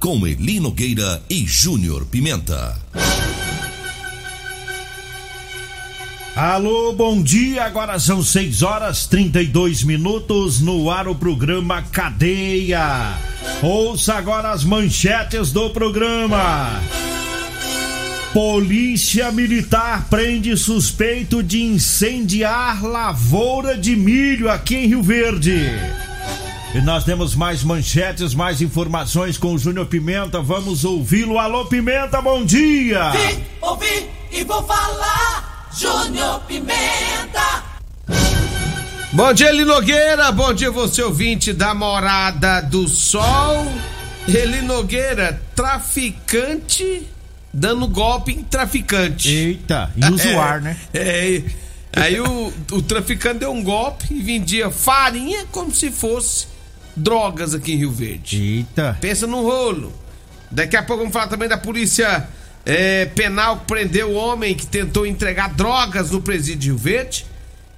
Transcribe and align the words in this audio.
com 0.00 0.26
Eli 0.26 0.58
Nogueira 0.58 1.22
e 1.28 1.46
Júnior 1.46 2.06
Pimenta. 2.06 2.74
Alô, 6.34 6.94
bom 6.94 7.22
dia. 7.22 7.64
Agora 7.64 7.98
são 7.98 8.22
6 8.22 8.62
horas 8.62 9.06
32 9.06 9.82
minutos 9.82 10.62
no 10.62 10.90
ar 10.90 11.06
o 11.06 11.14
programa 11.14 11.82
Cadeia. 11.82 13.14
Ouça 13.62 14.14
agora 14.14 14.52
as 14.52 14.64
manchetes 14.64 15.52
do 15.52 15.68
programa. 15.68 16.80
Polícia 18.32 19.30
Militar 19.30 20.06
prende 20.08 20.56
suspeito 20.56 21.42
de 21.42 21.62
incendiar 21.62 22.82
lavoura 22.82 23.76
de 23.76 23.94
milho 23.94 24.50
aqui 24.50 24.76
em 24.76 24.86
Rio 24.86 25.02
Verde. 25.02 25.60
E 26.72 26.80
nós 26.80 27.02
temos 27.02 27.34
mais 27.34 27.64
manchetes, 27.64 28.32
mais 28.32 28.62
informações 28.62 29.36
com 29.36 29.54
o 29.54 29.58
Júnior 29.58 29.86
Pimenta. 29.86 30.40
Vamos 30.40 30.84
ouvi-lo. 30.84 31.36
Alô, 31.36 31.66
Pimenta, 31.66 32.22
bom 32.22 32.44
dia! 32.44 33.10
Vim, 33.10 33.44
ouvi 33.60 34.08
e 34.30 34.44
vou 34.44 34.62
falar. 34.62 35.68
Júnior 35.76 36.40
Pimenta. 36.46 37.64
Bom 39.12 39.32
dia, 39.32 39.48
Eli 39.48 39.64
Nogueira. 39.64 40.30
Bom 40.30 40.54
dia, 40.54 40.70
você 40.70 41.02
ouvinte 41.02 41.52
da 41.52 41.74
Morada 41.74 42.60
do 42.60 42.86
Sol. 42.86 43.66
Eli 44.28 44.62
Nogueira, 44.62 45.42
traficante 45.56 47.02
dando 47.52 47.88
golpe 47.88 48.30
em 48.30 48.44
traficante. 48.44 49.28
Eita, 49.28 49.90
e 49.96 50.04
usuar, 50.06 50.58
É, 50.58 50.60
né? 50.60 50.76
É. 50.94 51.42
Aí 51.96 52.20
o, 52.20 52.52
o 52.70 52.80
traficante 52.82 53.40
deu 53.40 53.50
um 53.50 53.64
golpe 53.64 54.06
e 54.14 54.22
vendia 54.22 54.70
farinha 54.70 55.44
como 55.50 55.74
se 55.74 55.90
fosse 55.90 56.49
drogas 56.96 57.54
aqui 57.54 57.72
em 57.72 57.76
Rio 57.76 57.90
Verde. 57.90 58.42
Eita. 58.42 58.96
Pensa 59.00 59.26
no 59.26 59.42
rolo. 59.42 59.92
Daqui 60.50 60.76
a 60.76 60.82
pouco 60.82 61.02
vamos 61.02 61.12
falar 61.12 61.28
também 61.28 61.48
da 61.48 61.58
polícia 61.58 62.28
é, 62.64 63.06
penal 63.06 63.58
que 63.58 63.66
prendeu 63.66 64.10
o 64.10 64.14
homem 64.14 64.54
que 64.54 64.66
tentou 64.66 65.06
entregar 65.06 65.54
drogas 65.54 66.10
no 66.10 66.20
presídio 66.20 66.58
de 66.58 66.66
Rio 66.68 66.78
Verde. 66.78 67.26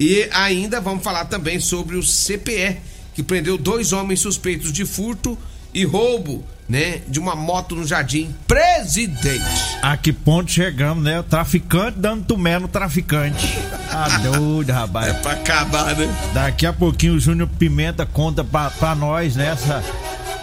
E 0.00 0.28
ainda 0.32 0.80
vamos 0.80 1.04
falar 1.04 1.26
também 1.26 1.60
sobre 1.60 1.96
o 1.96 2.02
CPE, 2.02 2.78
que 3.14 3.22
prendeu 3.22 3.56
dois 3.58 3.92
homens 3.92 4.20
suspeitos 4.20 4.72
de 4.72 4.84
furto 4.84 5.38
e 5.74 5.84
roubo, 5.84 6.44
né, 6.68 7.00
de 7.08 7.18
uma 7.18 7.34
moto 7.34 7.74
no 7.74 7.86
Jardim 7.86 8.34
Presidente. 8.46 9.44
A 9.82 9.96
que 9.96 10.12
ponto 10.12 10.50
chegamos, 10.50 11.02
né? 11.04 11.20
O 11.20 11.22
traficante 11.22 11.98
dando 11.98 12.24
tumé 12.24 12.58
no 12.58 12.68
traficante. 12.68 13.58
Tá 13.90 14.18
doido, 14.22 14.70
rapaz. 14.72 15.08
É 15.08 15.12
pra 15.14 15.32
acabar, 15.32 15.96
né? 15.96 16.08
Daqui 16.32 16.64
a 16.66 16.72
pouquinho 16.72 17.14
o 17.14 17.20
Júnior 17.20 17.48
Pimenta 17.58 18.06
conta 18.06 18.42
pra, 18.44 18.70
pra 18.70 18.94
nós, 18.94 19.36
né? 19.36 19.48
Essa, 19.48 19.82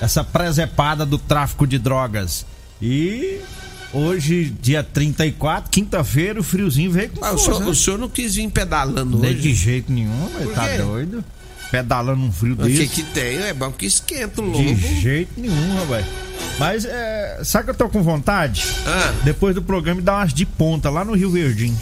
essa 0.02 0.24
presepada 0.24 1.06
do 1.06 1.18
tráfico 1.18 1.66
de 1.66 1.80
drogas. 1.80 2.46
E 2.82 3.40
hoje, 3.94 4.54
dia 4.62 4.84
34, 4.84 5.70
quinta-feira, 5.72 6.40
o 6.40 6.44
friozinho 6.44 6.92
veio 6.92 7.10
com 7.10 7.26
Ah, 7.26 7.30
o, 7.34 7.38
força, 7.38 7.46
senhor, 7.46 7.60
né? 7.66 7.68
o 7.72 7.76
senhor 7.76 7.98
não 8.00 8.10
quis 8.10 8.36
vir 8.36 8.50
pedalando 8.50 9.18
Nem 9.18 9.32
hoje? 9.32 9.42
de 9.42 9.54
jeito 9.54 9.92
nenhum, 9.92 10.30
mas 10.34 10.44
Por 10.44 10.54
tá 10.54 10.68
quê? 10.70 10.78
doido. 10.78 11.24
Pedalando 11.72 12.22
um 12.24 12.32
frio 12.32 12.54
O 12.54 12.58
que 12.58 12.64
desse. 12.64 12.88
que 12.88 13.04
tem? 13.04 13.38
É 13.44 13.54
bom 13.54 13.72
que 13.72 13.86
esquenta 13.86 14.42
o 14.42 14.52
De 14.52 14.64
lobo. 14.70 15.02
jeito 15.02 15.40
nenhum, 15.40 15.76
rapaz. 15.80 16.06
Mas, 16.58 16.86
é, 16.86 17.40
sabe 17.44 17.66
que 17.66 17.72
eu 17.72 17.76
tô 17.76 17.90
com 17.90 18.02
vontade? 18.02 18.66
Ah. 18.88 19.14
Depois 19.24 19.54
do 19.56 19.62
programa, 19.62 20.02
dar 20.02 20.16
umas 20.18 20.34
de 20.34 20.46
ponta 20.46 20.90
lá 20.90 21.06
no 21.06 21.14
Rio 21.16 21.30
Verdinho. 21.30 21.78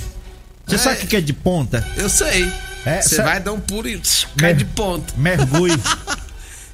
Você 0.65 0.75
É. 0.75 0.77
sabe 0.77 0.97
o 0.97 0.99
que 0.99 1.07
que 1.07 1.15
é 1.15 1.21
de 1.21 1.33
ponta? 1.33 1.87
Eu 1.95 2.09
sei. 2.09 2.51
É, 2.85 3.01
Você 3.01 3.15
sa- 3.15 3.23
vai 3.23 3.39
dar 3.39 3.53
um 3.53 3.59
pulo 3.59 3.87
e 3.87 4.01
cai 4.37 4.53
de 4.53 4.65
ponta. 4.65 5.13
Mergulho. 5.17 5.79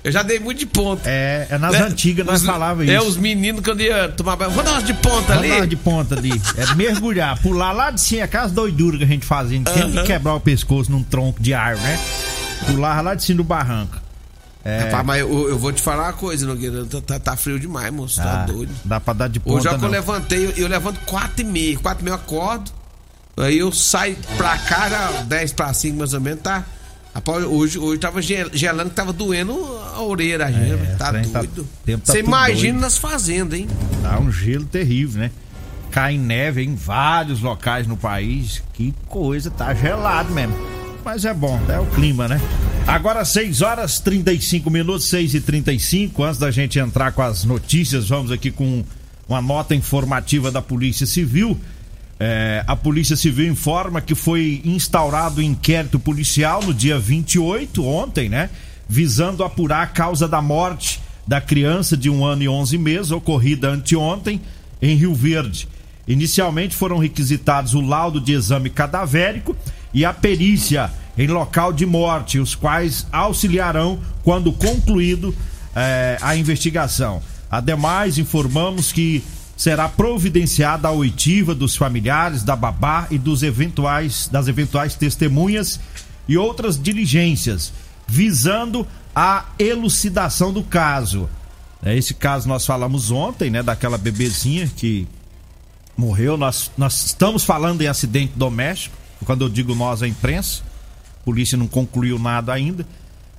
Eu 0.04 0.12
já 0.12 0.22
dei 0.22 0.38
muito 0.38 0.58
de 0.60 0.66
ponta. 0.66 1.10
é, 1.10 1.48
é 1.50 1.58
nas 1.58 1.72
Né? 1.72 1.80
antigas 1.84 2.26
nós 2.26 2.42
Os- 2.42 2.46
falava 2.46 2.84
É, 2.86 2.98
isso. 2.98 3.08
os 3.08 3.16
meninos 3.16 3.62
quando 3.64 3.80
ia 3.82 4.10
tomar 4.10 4.36
banho. 4.36 4.52
Vou 4.52 4.62
dar 4.62 4.72
umas 4.74 4.84
de 4.84 4.94
ponta 4.96 5.34
ali. 5.34 5.48
lá 5.48 5.66
de 5.66 5.76
ponta 5.78 6.16
ali. 6.16 6.42
É 6.58 6.76
mergulhar, 6.76 7.40
pular 7.42 7.72
lá 7.72 7.90
de 7.90 8.02
cima, 8.02 8.26
aquelas 8.26 8.52
doiduras 8.52 8.98
que 8.98 9.06
a 9.06 9.08
gente 9.08 9.26
fazia. 9.26 9.62
Tem 9.62 9.92
que 9.92 9.98
Aham. 9.98 10.06
quebrar 10.06 10.34
o 10.36 10.42
pescoço 10.42 10.92
num 10.92 11.02
tronco 11.04 11.42
de 11.42 11.54
árvore, 11.54 11.88
né? 11.88 12.00
Pular 12.66 13.02
lá 13.02 13.16
de 13.16 13.24
cima 13.24 13.38
do 13.38 13.44
barranco. 13.44 13.98
É, 14.66 14.80
Rapaz, 14.86 15.06
mas 15.06 15.20
eu, 15.20 15.50
eu 15.50 15.60
vou 15.60 15.74
te 15.74 15.82
falar 15.82 16.04
uma 16.06 16.14
coisa, 16.14 16.46
Nogueira. 16.48 16.86
Tá, 16.86 17.02
tá- 17.02 17.20
tá 17.20 17.36
frio 17.36 17.60
demais, 17.60 17.92
moço. 17.92 18.16
Tá 18.22 18.44
ah, 18.44 18.46
doido. 18.46 18.72
Dá 18.86 19.00
pra 19.00 19.14
dar 19.14 19.28
de 19.28 19.40
ponta, 19.40 19.58
Hoje 19.58 19.68
é 19.68 19.78
que 19.78 19.84
eu 19.86 19.90
levantei, 19.90 20.46
eu, 20.46 20.52
eu 20.52 20.68
levanto 20.70 21.00
4 21.06 21.42
e 21.42 21.44
meia. 21.44 21.78
4 21.80 22.02
e 22.02 22.04
meia 22.06 22.14
eu 22.14 22.16
acordo. 22.16 22.72
Aí 23.36 23.58
eu 23.58 23.72
saio 23.74 24.16
pra 24.38 24.58
cá, 24.58 24.90
já 24.90 25.12
10 25.24 25.52
pra 25.54 25.74
5 25.74 25.98
mais 25.98 26.14
ou 26.14 26.22
menos, 26.22 26.42
tá? 26.42 26.64
Rapaz, 27.14 27.44
hoje, 27.44 27.78
hoje 27.78 28.00
tava 28.00 28.22
gel- 28.22 28.50
gelando 28.54 28.90
que 28.92 28.96
tava 28.96 29.12
doendo 29.12 29.54
a 29.96 30.02
orelha, 30.02 30.46
a 30.46 30.52
gente. 30.52 30.98
tá 30.98 31.12
tá- 31.12 31.12
doido. 31.12 31.64
tá 31.86 31.92
Você 32.06 32.18
tudo 32.20 32.28
imagina 32.28 32.72
doido. 32.74 32.82
nas 32.82 32.98
fazendas, 32.98 33.60
hein? 33.60 33.68
Tá 34.02 34.18
um 34.20 34.32
gelo 34.32 34.66
terrível, 34.66 35.22
né? 35.22 35.32
Cai 35.92 36.18
neve 36.18 36.64
em 36.64 36.74
vários 36.74 37.42
locais 37.42 37.86
no 37.86 37.98
país. 37.98 38.64
Que 38.74 38.94
coisa, 39.08 39.52
tá 39.52 39.74
gelado 39.76 40.32
mesmo. 40.34 40.56
Mas 41.04 41.26
é 41.26 41.34
bom, 41.34 41.60
é 41.68 41.80
o 41.80 41.86
clima, 41.88 42.28
né? 42.28 42.40
Agora 42.88 43.26
6 43.26 43.62
horas 43.62 44.00
35 44.00 44.70
minutos, 44.70 45.06
6 45.06 45.36
e 45.36 45.42
35 45.42 46.24
Antes 46.24 46.40
da 46.40 46.52
gente 46.52 46.80
entrar 46.80 47.12
com 47.12 47.22
as 47.22 47.44
notícias, 47.44 48.10
vamos 48.10 48.32
aqui 48.32 48.52
com 48.52 48.84
uma 49.28 49.42
nota 49.42 49.76
informativa 49.76 50.52
da 50.52 50.62
Polícia 50.62 51.06
Civil. 51.06 51.60
É, 52.20 52.64
a 52.68 52.76
Polícia 52.76 53.16
Civil 53.16 53.52
informa 53.52 54.00
que 54.00 54.16
foi 54.16 54.62
instaurado 54.64 55.42
um 55.42 55.44
inquérito 55.44 56.00
policial 56.00 56.62
no 56.64 56.74
dia 56.74 57.00
28, 57.00 57.86
ontem, 57.86 58.30
né? 58.30 58.50
Visando 58.88 59.44
apurar 59.44 59.84
a 59.84 59.88
causa 59.88 60.28
da 60.28 60.42
morte 60.42 61.02
da 61.26 61.42
criança 61.42 61.98
de 61.98 62.10
um 62.10 62.26
ano 62.26 62.44
e 62.44 62.50
11 62.50 62.78
meses, 62.78 63.12
ocorrida 63.12 63.70
anteontem 63.70 64.42
em 64.82 64.96
Rio 64.96 65.14
Verde. 65.14 65.68
Inicialmente 66.08 66.76
foram 66.76 66.98
requisitados 66.98 67.74
o 67.74 67.82
laudo 67.82 68.20
de 68.20 68.34
exame 68.34 68.70
cadavérico 68.70 69.56
e 69.94 70.04
a 70.04 70.14
perícia 70.14 70.92
em 71.18 71.28
local 71.28 71.72
de 71.72 71.86
morte, 71.86 72.40
os 72.40 72.56
quais 72.56 73.06
auxiliarão 73.12 74.00
quando 74.24 74.52
concluído 74.52 75.34
eh, 75.76 76.18
a 76.22 76.36
investigação. 76.36 77.22
Ademais, 77.50 78.18
informamos 78.18 78.92
que 78.92 79.24
será 79.56 79.88
providenciada 79.88 80.88
a 80.88 80.92
oitiva 80.92 81.54
dos 81.54 81.76
familiares 81.76 82.44
da 82.44 82.56
babá 82.56 83.08
e 83.12 83.18
dos 83.18 83.44
eventuais 83.44 84.28
das 84.32 84.48
eventuais 84.48 84.96
testemunhas 84.96 85.80
e 86.28 86.38
outras 86.38 86.82
diligências 86.82 87.72
visando 88.08 88.86
a 89.16 89.46
elucidação 89.60 90.52
do 90.52 90.64
caso. 90.64 91.30
É, 91.84 91.96
esse 91.96 92.14
caso 92.14 92.48
nós 92.48 92.66
falamos 92.66 93.12
ontem, 93.12 93.50
né? 93.50 93.62
Daquela 93.62 93.98
bebezinha 93.98 94.70
que 94.76 95.08
morreu. 95.98 96.38
Nós, 96.38 96.72
nós 96.78 97.06
estamos 97.06 97.44
falando 97.44 97.82
em 97.82 97.88
acidente 97.88 98.34
doméstico. 98.36 98.96
Quando 99.26 99.46
eu 99.46 99.50
digo 99.50 99.74
nós, 99.76 100.04
a 100.04 100.08
imprensa. 100.08 100.62
A 101.22 101.24
polícia 101.24 101.58
não 101.58 101.68
concluiu 101.68 102.20
nada 102.20 102.52
ainda. 102.54 102.86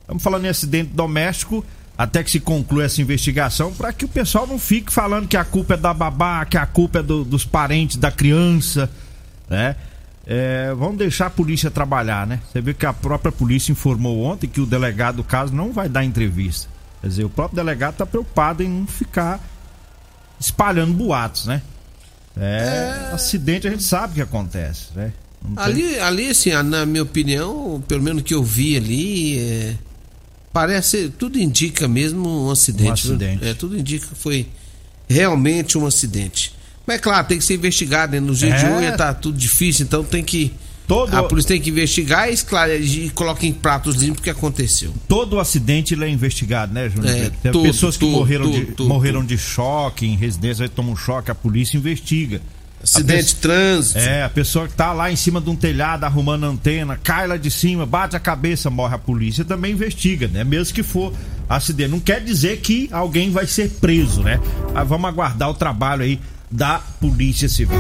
Estamos 0.01 0.23
falando 0.23 0.45
em 0.45 0.49
acidente 0.49 0.91
doméstico 0.91 1.65
até 1.97 2.23
que 2.25 2.31
se 2.31 2.41
conclua 2.41 2.85
essa 2.85 3.01
investigação, 3.01 3.73
para 3.73 3.93
que 3.93 4.05
o 4.05 4.09
pessoal 4.09 4.47
não 4.47 4.59
fique 4.59 4.93
falando 4.93 5.29
que 5.29 5.37
a 5.37 5.45
culpa 5.45 5.75
é 5.75 5.77
da 5.77 5.95
babá, 5.95 6.45
que 6.45 6.59
a 6.59 6.67
culpa 6.67 6.99
é 6.99 7.03
do, 7.03 7.25
dos 7.25 7.45
parentes 7.45 7.97
da 7.97 8.11
criança, 8.11 8.91
né? 9.49 9.77
É, 10.27 10.75
vamos 10.77 10.97
deixar 10.97 11.27
a 11.27 11.31
polícia 11.31 11.71
trabalhar, 11.71 12.27
né? 12.27 12.41
Você 12.51 12.61
vê 12.61 12.75
que 12.75 12.87
a 12.87 12.93
própria 12.93 13.31
polícia 13.31 13.71
informou 13.71 14.25
ontem 14.25 14.49
que 14.49 14.61
o 14.61 14.67
delegado 14.67 15.17
do 15.17 15.25
caso 15.25 15.55
não 15.55 15.73
vai 15.73 15.89
dar 15.89 16.03
entrevista. 16.03 16.69
Quer 17.01 17.09
dizer, 17.09 17.25
o 17.25 17.31
próprio 17.31 17.57
delegado 17.57 17.93
está 17.93 18.07
preocupado 18.07 18.63
em 18.63 18.69
não 18.69 18.87
ficar 18.87 19.39
espalhando 20.41 20.95
boatos, 20.95 21.47
né? 21.47 21.63
É, 22.37 23.09
é... 23.11 23.15
acidente 23.15 23.67
a 23.67 23.71
gente 23.71 23.85
sabe 23.85 24.13
o 24.13 24.15
que 24.17 24.23
acontece, 24.23 24.87
né? 24.95 25.13
Ali, 25.57 25.99
ali, 25.99 26.31
assim, 26.31 26.51
na 26.63 26.87
minha 26.87 27.03
opinião, 27.03 27.83
pelo 27.87 28.03
menos 28.03 28.23
que 28.23 28.33
eu 28.33 28.43
vi 28.43 28.79
ali, 28.79 29.39
é 29.39 29.75
Parece, 30.55 31.09
tudo 31.09 31.37
indica 31.37 31.89
mesmo 31.89 32.47
um 32.47 32.49
acidente. 32.49 32.89
Um 32.89 32.93
acidente. 32.93 33.45
É, 33.45 33.55
tudo 33.55 33.77
indica 33.77 34.07
que 34.07 34.15
foi 34.15 34.47
realmente 35.09 35.77
um 35.77 35.85
acidente. 35.85 36.55
Mas 36.87 36.99
é 36.99 36.99
claro, 37.01 37.27
tem 37.27 37.39
que 37.39 37.45
ser 37.45 37.55
investigado, 37.55 38.13
né? 38.13 38.21
No 38.21 38.33
dia 38.33 38.51
é. 38.51 38.57
de 38.57 38.67
hoje 38.67 38.97
tá 38.97 39.13
tudo 39.13 39.37
difícil, 39.37 39.85
então 39.85 40.05
tem 40.05 40.23
que. 40.23 40.55
Todo... 40.87 41.15
A 41.15 41.23
polícia 41.23 41.49
tem 41.49 41.61
que 41.61 41.71
investigar 41.71 42.29
e, 42.29 42.35
esclarecer, 42.35 43.05
e 43.05 43.11
coloca 43.11 43.47
em 43.47 43.53
pratos 43.53 43.97
limpos 43.97 44.21
o 44.21 44.23
que 44.23 44.31
aconteceu. 44.31 44.93
Todo 45.09 45.41
acidente 45.41 45.95
é 45.95 46.09
investigado, 46.09 46.75
né, 46.75 46.91
Júnior? 46.91 47.17
É, 47.17 47.31
tem 47.31 47.53
tudo, 47.53 47.63
pessoas 47.63 47.97
que 47.97 48.05
tudo, 48.05 48.19
morreram, 48.19 48.51
tudo, 48.51 48.83
de, 48.83 48.83
morreram 48.83 49.25
de 49.25 49.39
choque 49.39 50.07
em 50.07 50.17
residência, 50.17 50.65
aí 50.65 50.69
tomam 50.69 50.93
um 50.93 50.97
choque, 50.97 51.31
a 51.31 51.35
polícia 51.35 51.77
investiga. 51.77 52.41
Acidente 52.83 53.29
de 53.29 53.37
trânsito. 53.37 53.99
É, 53.99 54.25
a 54.25 54.29
pessoa 54.29 54.69
que 54.69 54.75
tá 54.75 54.93
lá 54.93 55.11
em 55.11 55.17
cima 55.17 55.41
de 55.41 55.49
um 55.49 55.57
telhado 55.57 56.05
arrumando 56.05 56.45
antena, 56.45 57.01
cai 57.03 57.27
lá 57.27 57.39
de 57.39 57.51
cima, 57.51 57.87
bate 57.87 58.15
a 58.15 58.21
cabeça, 58.21 58.69
morre 58.69 58.95
a 58.95 58.99
polícia, 58.99 59.43
também 59.43 59.73
investiga, 59.73 60.29
né? 60.29 60.45
Mesmo 60.45 60.75
que 60.75 60.83
for 60.83 61.11
acidente. 61.49 61.91
Não 61.91 62.01
quer 62.01 62.23
dizer 62.23 62.59
que 62.59 62.91
alguém 62.93 63.31
vai 63.31 63.47
ser 63.47 63.71
preso, 63.71 64.23
né? 64.23 64.39
Mas 64.75 64.87
vamos 64.87 65.09
aguardar 65.09 65.49
o 65.49 65.55
trabalho 65.55 66.03
aí 66.03 66.21
da 66.55 66.81
Polícia 67.01 67.49
Civil. 67.49 67.77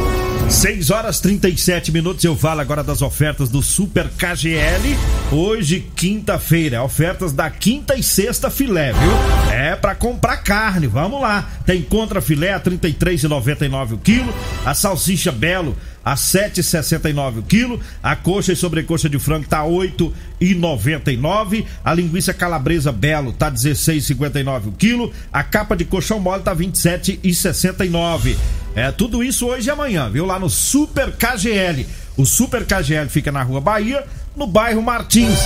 6 0.51 0.91
horas 0.91 1.21
37 1.21 1.93
minutos. 1.93 2.25
Eu 2.25 2.37
falo 2.37 2.61
agora 2.61 2.83
das 2.83 3.03
ofertas 3.03 3.49
do 3.49 3.63
Super 3.63 4.09
KGL. 4.09 4.97
Hoje, 5.31 5.87
quinta-feira, 5.95 6.83
ofertas 6.83 7.33
da 7.33 7.49
quinta 7.49 7.95
e 7.95 8.03
sexta 8.03 8.51
filé, 8.51 8.93
viu? 8.93 9.55
É 9.55 9.77
para 9.77 9.95
comprar 9.95 10.39
carne. 10.39 10.89
Vamos 10.89 11.21
lá. 11.21 11.49
Tem 11.65 11.83
contra 11.83 12.21
filé 12.21 12.53
a 12.53 12.61
33,99 12.61 13.93
o 13.93 13.99
quilo, 13.99 14.35
a 14.67 14.75
salsicha 14.75 15.31
Belo 15.31 15.77
a 16.05 16.15
7,69 16.15 17.39
o 17.39 17.43
quilo, 17.43 17.81
a 18.03 18.15
coxa 18.15 18.53
e 18.53 18.57
sobrecoxa 18.57 19.09
de 19.09 19.19
frango 19.19 19.49
tá 19.49 19.65
8,99, 19.65 21.65
a 21.85 21.95
linguiça 21.95 22.35
calabresa 22.35 22.93
Belo 22.93 23.33
tá 23.33 23.51
16,59 23.51 24.67
o 24.67 24.73
quilo, 24.73 25.13
a 25.33 25.43
capa 25.43 25.75
de 25.75 25.85
colchão 25.85 26.21
mole 26.21 26.43
tá 26.43 26.55
27,69. 26.55 28.37
É 28.77 28.91
tudo 28.91 29.23
isso 29.23 29.47
hoje 29.47 29.69
e 29.69 29.71
amanhã, 29.71 30.11
viu? 30.11 30.27
Lá 30.27 30.37
no 30.39 30.51
Super 30.51 31.13
KGL. 31.13 31.87
O 32.17 32.25
Super 32.25 32.65
KGL 32.65 33.09
fica 33.09 33.33
na 33.33 33.43
Rua 33.43 33.61
Bahia, 33.61 34.05
no 34.37 34.47
bairro 34.47 34.81
Martins. 34.83 35.39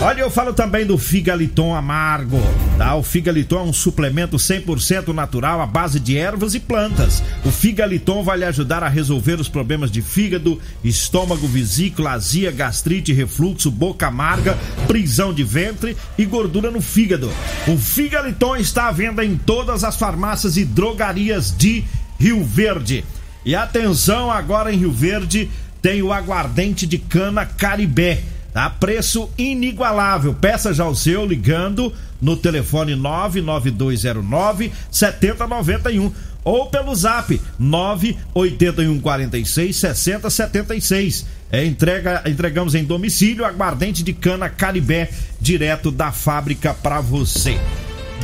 Olha, 0.00 0.20
eu 0.20 0.30
falo 0.30 0.52
também 0.52 0.84
do 0.84 0.98
Figaliton 0.98 1.74
Amargo, 1.74 2.40
tá? 2.76 2.94
O 2.96 3.02
Figaliton 3.02 3.60
é 3.60 3.62
um 3.62 3.72
suplemento 3.72 4.36
100% 4.36 5.08
natural 5.14 5.60
à 5.60 5.66
base 5.66 6.00
de 6.00 6.18
ervas 6.18 6.54
e 6.54 6.60
plantas. 6.60 7.22
O 7.44 7.50
Figaliton 7.50 8.22
vai 8.22 8.38
lhe 8.38 8.44
ajudar 8.44 8.82
a 8.82 8.88
resolver 8.88 9.40
os 9.40 9.48
problemas 9.48 9.90
de 9.90 10.02
fígado, 10.02 10.60
estômago, 10.82 11.46
vesícula, 11.46 12.12
azia, 12.12 12.50
gastrite, 12.50 13.12
refluxo, 13.12 13.70
boca 13.70 14.08
amarga, 14.08 14.58
prisão 14.88 15.32
de 15.32 15.44
ventre 15.44 15.96
e 16.18 16.24
gordura 16.24 16.70
no 16.70 16.82
fígado. 16.82 17.30
O 17.68 17.78
Figaliton 17.78 18.56
está 18.56 18.88
à 18.88 18.92
venda 18.92 19.24
em 19.24 19.36
todas 19.36 19.84
as 19.84 19.96
farmácias 19.96 20.56
e 20.56 20.64
drogarias 20.64 21.56
de 21.56 21.84
Rio 22.18 22.44
Verde. 22.44 23.04
E 23.44 23.56
atenção, 23.56 24.30
agora 24.30 24.72
em 24.72 24.78
Rio 24.78 24.92
Verde 24.92 25.50
tem 25.82 26.00
o 26.00 26.12
aguardente 26.12 26.86
de 26.86 26.96
cana 26.96 27.44
Caribé. 27.44 28.22
Tá? 28.54 28.70
Preço 28.70 29.28
inigualável. 29.36 30.32
Peça 30.32 30.72
já 30.72 30.86
o 30.86 30.94
seu 30.94 31.26
ligando 31.26 31.92
no 32.20 32.36
telefone 32.36 32.94
99209 32.94 34.70
7091 34.90 36.12
ou 36.44 36.66
pelo 36.66 36.94
zap 36.94 37.40
98146 37.58 39.76
6076. 39.76 41.26
É, 41.50 41.64
entrega, 41.64 42.22
entregamos 42.26 42.74
em 42.74 42.84
domicílio 42.84 43.44
aguardente 43.44 44.02
de 44.02 44.12
cana 44.12 44.48
Caribé 44.48 45.10
direto 45.40 45.90
da 45.90 46.12
fábrica 46.12 46.72
para 46.72 47.00
você. 47.00 47.58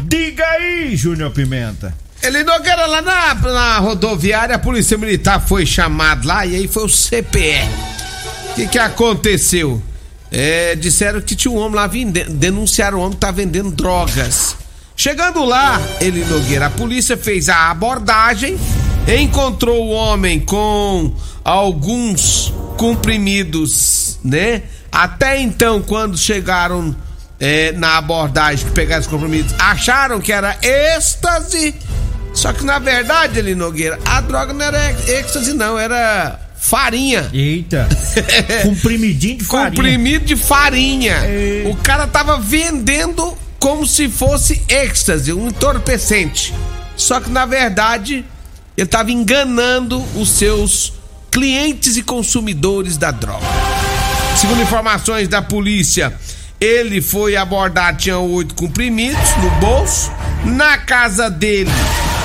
Diga 0.05 0.47
aí, 0.47 0.97
Júnior 0.97 1.33
Pimenta. 1.33 1.93
Ele 2.23 2.43
não 2.43 2.55
era 2.55 2.87
lá 2.87 3.01
na, 3.01 3.35
na 3.35 3.79
rodoviária, 3.79 4.57
a 4.57 4.59
polícia 4.59 4.99
militar 4.99 5.41
foi 5.41 5.65
chamado 5.65 6.27
lá 6.27 6.45
e 6.45 6.57
aí 6.57 6.69
foi 6.69 6.85
o 6.85 6.89
CPE. 6.89 7.69
O 8.51 8.55
que, 8.55 8.67
que 8.67 8.79
aconteceu? 8.79 9.81
É, 10.31 10.75
disseram 10.75 11.21
que 11.21 11.37
tinha 11.37 11.53
um 11.53 11.57
homem 11.57 11.77
lá 11.77 11.87
vendendo, 11.87 12.33
denunciaram 12.33 12.99
o 12.99 13.01
homem 13.01 13.13
que 13.13 13.21
tá 13.21 13.31
vendendo 13.31 13.71
drogas. 13.71 14.57
Chegando 14.97 15.45
lá, 15.45 15.81
ele 16.01 16.25
Nogueira, 16.25 16.67
a 16.67 16.71
polícia 16.71 17.17
fez 17.17 17.49
a 17.49 17.71
abordagem, 17.71 18.59
encontrou 19.21 19.87
o 19.87 19.91
homem 19.91 20.41
com 20.41 21.15
alguns 21.45 22.53
comprimidos, 22.77 24.19
né? 24.25 24.65
Até 24.91 25.41
então, 25.41 25.81
quando 25.81 26.19
chegaram 26.19 26.95
é, 27.39 27.71
na 27.73 27.97
abordagem 27.99 28.69
pegaram 28.71 29.01
os 29.01 29.07
comprimidos, 29.07 29.55
acharam 29.59 30.21
que 30.21 30.33
era 30.33 30.59
êxtase 30.61 31.75
só 32.39 32.53
que 32.53 32.65
na 32.65 32.79
verdade, 32.79 33.41
ele 33.41 33.57
Nogueira, 33.57 33.99
a 34.05 34.21
droga 34.21 34.53
não 34.53 34.65
era 34.65 34.93
êxtase, 35.11 35.53
não, 35.55 35.77
era 35.77 36.39
farinha. 36.57 37.29
Eita. 37.33 37.89
Comprimidinho 38.63 39.39
de 39.39 39.45
farinha. 39.45 39.71
Comprimido 39.71 40.25
de 40.25 40.37
farinha. 40.37 41.17
Eita. 41.27 41.69
O 41.69 41.77
cara 41.79 42.07
tava 42.07 42.39
vendendo 42.39 43.37
como 43.59 43.85
se 43.85 44.09
fosse 44.09 44.63
êxtase, 44.69 45.33
um 45.33 45.49
entorpecente. 45.49 46.55
Só 46.97 47.19
que 47.19 47.29
na 47.29 47.45
verdade, 47.45 48.25
ele 48.77 48.87
tava 48.87 49.11
enganando 49.11 50.01
os 50.15 50.31
seus 50.31 50.93
clientes 51.33 51.97
e 51.97 52.05
consumidores 52.05 52.97
da 52.97 53.11
droga. 53.11 53.45
Segundo 54.37 54.63
informações 54.63 55.27
da 55.27 55.43
polícia, 55.43 56.15
ele 56.61 57.01
foi 57.01 57.35
abordado, 57.35 57.99
tinha 57.99 58.19
oito 58.19 58.55
comprimidos 58.55 59.37
no 59.43 59.51
bolso. 59.59 60.13
Na 60.45 60.79
casa 60.79 61.29
dele 61.29 61.71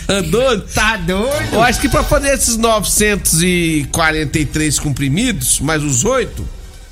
Andou? 0.10 0.60
Tá 0.76 0.98
doido? 0.98 1.54
Eu 1.54 1.64
acho 1.64 1.80
que 1.80 1.88
pra 1.88 2.04
fazer 2.04 2.34
esses 2.34 2.58
943 2.58 4.80
comprimidos, 4.80 5.62
mais 5.62 5.82
os 5.82 6.04
8, 6.04 6.46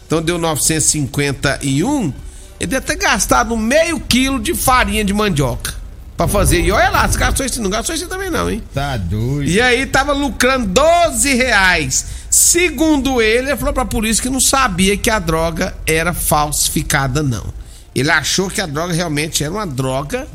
então 0.07 0.21
deu 0.21 0.37
951, 0.37 2.13
ele 2.57 2.69
deve 2.69 2.85
ter 2.85 2.95
gastado 2.95 3.57
meio 3.57 3.99
quilo 3.99 4.39
de 4.39 4.55
farinha 4.55 5.03
de 5.03 5.13
mandioca 5.13 5.83
pra 6.15 6.27
fazer. 6.27 6.61
E 6.61 6.71
olha 6.71 6.89
lá, 6.89 7.07
se 7.07 7.17
gastou 7.17 7.45
isso, 7.45 7.61
não 7.61 7.69
gastou 7.69 7.95
isso 7.95 8.07
também 8.07 8.29
não, 8.29 8.49
hein? 8.49 8.63
Tá 8.73 8.97
doido. 8.97 9.49
E 9.49 9.59
aí 9.61 9.85
tava 9.85 10.13
lucrando 10.13 10.67
12 10.67 11.33
reais. 11.33 12.05
Segundo 12.29 13.21
ele, 13.21 13.49
ele 13.49 13.57
falou 13.57 13.73
pra 13.73 13.85
polícia 13.85 14.21
que 14.21 14.29
não 14.29 14.39
sabia 14.39 14.97
que 14.97 15.09
a 15.09 15.19
droga 15.19 15.75
era 15.85 16.13
falsificada, 16.13 17.21
não. 17.21 17.53
Ele 17.93 18.11
achou 18.11 18.49
que 18.49 18.59
a 18.59 18.65
droga 18.65 18.93
realmente 18.93 19.43
era 19.43 19.53
uma 19.53 19.65
droga 19.65 20.27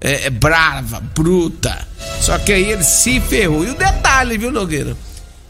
é, 0.00 0.26
é, 0.26 0.30
brava, 0.30 1.00
bruta. 1.00 1.86
Só 2.20 2.36
que 2.38 2.52
aí 2.52 2.70
ele 2.70 2.82
se 2.82 3.20
ferrou. 3.20 3.64
E 3.64 3.70
o 3.70 3.74
detalhe, 3.74 4.36
viu, 4.36 4.50
Nogueira? 4.50 4.96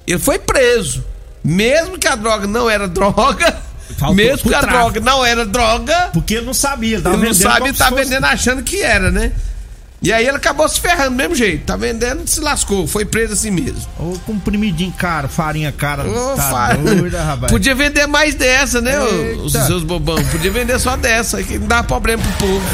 Ele 0.07 0.19
foi 0.19 0.39
preso. 0.39 1.05
Mesmo 1.43 1.99
que 1.99 2.07
a 2.07 2.15
droga 2.15 2.47
não 2.47 2.71
era 2.71 2.87
droga. 2.87 3.57
Faltou 3.99 4.15
mesmo 4.15 4.49
que 4.49 4.55
a 4.55 4.61
tráfico. 4.61 4.79
droga 4.79 5.01
não 5.01 5.25
era 5.25 5.45
droga. 5.45 6.11
Porque 6.13 6.35
ele 6.35 6.47
não 6.47 6.55
sabia, 6.55 6.97
ele, 6.97 7.09
ele 7.09 7.17
não 7.17 7.35
sabia, 7.35 7.73
tá 7.75 7.89
fosse... 7.89 8.03
vendendo 8.03 8.25
achando 8.25 8.63
que 8.63 8.81
era, 8.81 9.11
né? 9.11 9.33
E 10.05 10.13
aí 10.13 10.27
ele 10.27 10.37
acabou 10.37 10.69
se 10.69 10.79
ferrando 10.81 11.11
do 11.11 11.17
mesmo 11.17 11.35
jeito. 11.35 11.65
Tá 11.65 11.77
vendendo, 11.77 12.27
se 12.29 12.39
lascou. 12.41 12.87
Foi 12.87 13.05
preso 13.05 13.33
assim 13.33 13.51
mesmo. 13.51 13.81
Ô, 13.99 14.17
comprimidinho 14.27 14.93
caro, 14.93 15.29
farinha 15.29 15.73
cara. 15.73 16.05
Ô, 16.07 16.37
tá 16.37 16.75
doida, 16.75 17.23
rapaz. 17.23 17.51
Podia 17.51 17.75
vender 17.75 18.07
mais 18.07 18.35
dessa, 18.35 18.81
né, 18.81 18.99
os 19.43 19.53
seus 19.53 19.83
bobão? 19.83 20.23
Podia 20.27 20.51
vender 20.51 20.79
só 20.79 20.97
dessa, 20.97 21.43
que 21.43 21.59
não 21.59 21.67
dá 21.67 21.83
problema 21.83 22.23
pro 22.23 22.49
povo. 22.49 22.65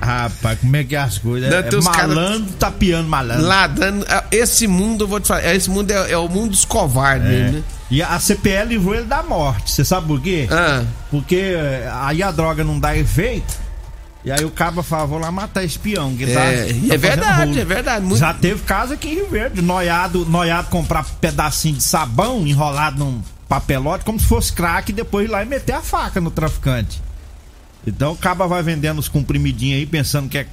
Rapaz, 0.00 0.60
como 0.60 0.76
é 0.76 0.84
que 0.84 0.94
é 0.94 1.00
as 1.00 1.18
coisas? 1.18 1.50
Não, 1.50 1.58
É, 1.58 1.62
tem 1.62 1.78
os 1.78 1.88
cara- 1.88 2.06
malandro 2.08 2.52
tapeando 2.58 3.08
malandro. 3.08 3.44
Lá 3.44 3.66
dando. 3.66 4.06
Esse 4.30 4.68
mundo, 4.68 5.04
eu 5.04 5.08
vou 5.08 5.18
te 5.18 5.26
falar, 5.26 5.52
esse 5.54 5.68
mundo 5.68 5.90
é, 5.90 6.12
é 6.12 6.16
o 6.18 6.28
mundo 6.28 6.50
dos 6.50 6.64
covardes 6.64 7.26
mesmo, 7.28 7.52
né? 7.58 7.62
E 7.90 8.02
a 8.02 8.18
CPL 8.20 8.68
livrou 8.68 8.94
ele 8.94 9.04
da 9.04 9.22
morte. 9.22 9.70
Você 9.72 9.84
sabe 9.84 10.06
por 10.06 10.20
quê? 10.20 10.46
Ah, 10.50 10.84
Porque 11.10 11.36
eh, 11.56 11.90
aí 12.02 12.22
a 12.22 12.30
droga 12.30 12.62
não 12.62 12.78
dá 12.78 12.96
efeito. 12.96 13.65
E 14.26 14.32
aí 14.32 14.44
o 14.44 14.50
cabo 14.50 14.82
fala, 14.82 15.06
vou 15.06 15.20
lá 15.20 15.30
matar 15.30 15.62
espião. 15.62 16.16
Que 16.16 16.24
é, 16.24 16.34
tá- 16.34 16.40
é 16.40 16.66
fazendo 16.66 16.98
verdade, 16.98 17.46
rolo. 17.50 17.60
é 17.60 17.64
verdade. 17.64 18.04
Muito, 18.04 18.18
Já 18.18 18.34
teve 18.34 18.60
casa 18.64 18.94
aqui 18.94 19.08
em 19.08 19.14
Rio 19.14 19.28
Verde, 19.30 19.62
noiado, 19.62 20.26
noiado 20.26 20.68
comprar 20.68 21.04
pedacinho 21.20 21.76
de 21.76 21.84
sabão 21.84 22.44
enrolado 22.44 22.98
num 22.98 23.22
papelote, 23.48 24.04
como 24.04 24.18
se 24.18 24.26
fosse 24.26 24.52
crack, 24.52 24.90
e 24.90 24.92
depois 24.92 25.28
ir 25.28 25.30
lá 25.30 25.44
e 25.44 25.46
meter 25.46 25.74
a 25.74 25.80
faca 25.80 26.20
no 26.20 26.32
traficante. 26.32 27.00
Então 27.86 28.14
o 28.14 28.16
caba 28.16 28.48
vai 28.48 28.64
vendendo 28.64 28.98
os 28.98 29.06
comprimidinhos 29.06 29.78
aí, 29.78 29.86
pensando 29.86 30.28
que 30.28 30.38
é, 30.38 30.46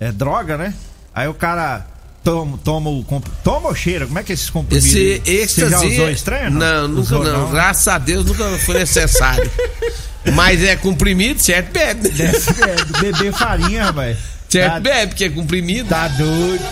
é 0.00 0.10
droga, 0.10 0.56
né? 0.56 0.72
Aí 1.14 1.28
o 1.28 1.34
cara 1.34 1.86
toma, 2.24 2.56
toma 2.64 2.88
o. 2.88 3.04
Toma 3.44 3.68
ou 3.68 3.74
cheira? 3.74 4.06
Como 4.06 4.18
é 4.18 4.22
que 4.22 4.32
é 4.32 4.34
esses 4.34 4.48
comprimidos? 4.48 4.90
esse 5.26 5.60
Você 5.60 5.68
já 5.68 5.78
usou 5.82 6.10
estranho? 6.10 6.50
Não, 6.52 6.88
nunca 6.88 7.00
Usou, 7.02 7.22
não. 7.22 7.50
Graças 7.50 7.86
a 7.86 7.98
Deus 7.98 8.24
nunca 8.24 8.44
foi 8.64 8.78
necessário. 8.78 9.50
Mas 10.34 10.62
é 10.62 10.76
comprimido, 10.76 11.40
certo? 11.40 11.72
Bebe. 11.72 12.08
Desce, 12.10 12.52
beber 13.00 13.32
farinha, 13.32 13.84
rapaz. 13.84 14.16
Certo? 14.48 14.72
Tá- 14.74 14.80
Bebe, 14.80 15.06
porque 15.08 15.24
é 15.24 15.28
comprimido. 15.30 15.88
Tá 15.88 16.08
doido. 16.08 16.64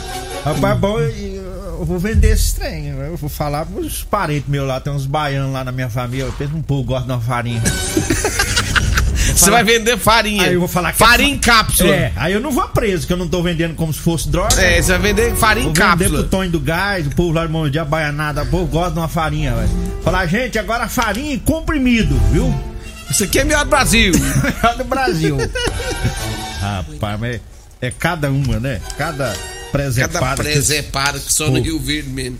Rapaz, 0.44 0.78
bom, 0.78 0.98
eu 1.00 1.84
vou 1.84 1.98
vender 1.98 2.32
esse 2.32 2.54
trem. 2.54 2.88
Eu 2.88 3.16
vou 3.16 3.28
falar 3.28 3.66
pros 3.66 4.02
parentes 4.04 4.48
meus 4.48 4.66
lá, 4.66 4.80
tem 4.80 4.92
uns 4.92 5.06
baianos 5.06 5.52
lá 5.52 5.64
na 5.64 5.72
minha 5.72 5.90
família. 5.90 6.24
Eu 6.24 6.32
penso 6.32 6.54
um 6.54 6.62
pouco, 6.62 6.84
gosto 6.88 7.06
de 7.06 7.12
uma 7.12 7.20
farinha. 7.20 7.62
Você 9.34 9.50
vai 9.50 9.64
vender 9.64 9.98
farinha. 9.98 10.44
Aí 10.44 10.54
eu 10.54 10.60
vou 10.60 10.68
falar 10.68 10.92
que 10.92 10.98
Farinha 10.98 11.30
é 11.30 11.34
em 11.34 11.38
cápsula. 11.38 11.94
É, 11.94 12.12
aí 12.16 12.32
eu 12.32 12.40
não 12.40 12.52
vou 12.52 12.66
preso, 12.68 13.06
que 13.06 13.12
eu 13.12 13.16
não 13.16 13.26
tô 13.26 13.42
vendendo 13.42 13.74
como 13.74 13.92
se 13.92 13.98
fosse 13.98 14.28
droga. 14.28 14.54
É, 14.62 14.80
você 14.80 14.92
vai 14.92 15.12
vender 15.12 15.34
farinha 15.34 15.64
Vou 15.64 15.72
em 15.72 15.74
vender 15.74 15.96
pro 15.96 15.98
cápsula. 15.98 16.24
Tonho 16.24 16.50
do 16.50 16.60
Gás, 16.60 17.06
o 17.06 17.10
povo 17.10 17.32
lá 17.32 17.44
de 17.44 17.52
Mão 17.52 17.68
de 17.68 17.82
Baianada, 17.84 18.44
o 18.44 18.46
povo 18.46 18.66
gosta 18.66 18.92
de 18.92 18.98
uma 18.98 19.08
farinha, 19.08 19.54
velho. 19.54 19.68
Falar, 20.04 20.26
gente, 20.26 20.58
agora 20.58 20.88
farinha 20.88 21.34
em 21.34 21.38
comprimido, 21.38 22.16
viu? 22.32 22.54
Isso 23.10 23.24
aqui 23.24 23.38
é 23.38 23.44
melhor 23.44 23.64
do 23.64 23.70
Brasil. 23.70 24.12
Melhor 24.18 24.76
do 24.76 24.84
Brasil. 24.84 25.36
Rapaz, 26.60 27.20
mas 27.20 27.40
é 27.80 27.90
cada 27.90 28.30
uma, 28.30 28.58
né? 28.58 28.80
Cada 28.96 29.34
presepada. 29.72 30.18
Cada 30.20 30.36
que- 30.36 30.42
presepada 30.52 31.18
que 31.18 31.32
só 31.32 31.50
no. 31.50 31.60
Rio 31.60 31.78
Verde 31.78 32.08
mesmo. 32.08 32.38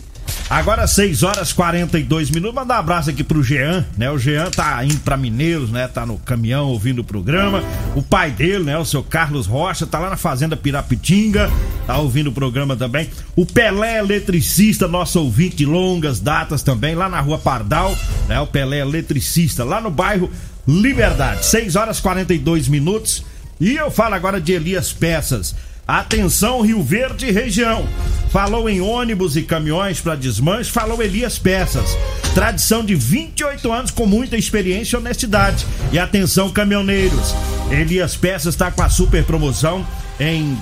Agora 0.51 0.87
6 0.87 1.23
horas 1.25 1.53
42 1.53 2.31
minutos. 2.31 2.55
Mandar 2.55 2.77
um 2.77 2.79
abraço 2.79 3.11
aqui 3.11 3.23
pro 3.25 3.43
Jean, 3.43 3.85
né? 3.97 4.11
O 4.11 4.19
Jean 4.19 4.49
tá 4.51 4.85
indo 4.85 4.99
pra 5.01 5.17
Mineiros, 5.17 5.71
né? 5.71 5.89
Tá 5.89 6.07
no 6.07 6.19
caminhão 6.19 6.67
ouvindo 6.69 7.01
o 7.01 7.05
programa. 7.05 7.63
O 7.97 8.03
pai 8.03 8.31
dele, 8.31 8.65
né? 8.65 8.79
O 8.79 8.85
seu 8.85 9.03
Carlos 9.03 9.47
Rocha, 9.47 9.87
tá 9.87 9.99
lá 9.99 10.09
na 10.11 10.17
Fazenda 10.17 10.57
Pirapitinga, 10.57 11.51
tá 11.87 11.99
ouvindo 11.99 12.29
o 12.31 12.33
programa 12.33 12.77
também. 12.77 13.09
O 13.35 13.45
Pelé 13.45 13.99
Eletricista, 13.99 14.87
nosso 14.87 15.21
ouvinte 15.21 15.57
de 15.57 15.67
longas 15.67 16.21
datas 16.21 16.63
também, 16.63 16.95
lá 16.95 17.09
na 17.09 17.21
rua 17.21 17.39
Pardal, 17.39 17.97
né? 18.29 18.39
O 18.41 18.47
Pelé 18.47 18.79
Eletricista, 18.81 19.65
lá 19.65 19.81
no 19.81 19.91
bairro 19.91 20.31
Liberdade. 20.67 21.47
6 21.47 21.77
horas 21.77 22.01
42 22.01 22.69
minutos. 22.69 23.25
E 23.61 23.77
eu 23.77 23.91
falo 23.91 24.15
agora 24.15 24.41
de 24.41 24.53
Elias 24.53 24.93
Peças. 24.93 25.55
Atenção, 25.87 26.63
Rio 26.63 26.83
Verde 26.83 27.31
região. 27.31 27.87
Falou 28.31 28.69
em 28.69 28.81
ônibus 28.81 29.37
e 29.37 29.43
caminhões 29.43 30.01
para 30.01 30.17
desmanche, 30.17 30.71
falou 30.71 31.01
Elias 31.01 31.39
Peças. 31.39 31.97
Tradição 32.35 32.85
de 32.85 32.95
28 32.95 33.73
anos 33.73 33.91
com 33.93 34.05
muita 34.05 34.37
experiência 34.37 34.97
e 34.97 34.99
honestidade. 34.99 35.65
E 35.93 35.99
atenção, 35.99 36.51
caminhoneiros. 36.51 37.35
Elias 37.71 38.17
Peças 38.17 38.55
está 38.55 38.71
com 38.71 38.83
a 38.83 38.89
super 38.89 39.25
promoção 39.25 39.87
em 40.19 40.59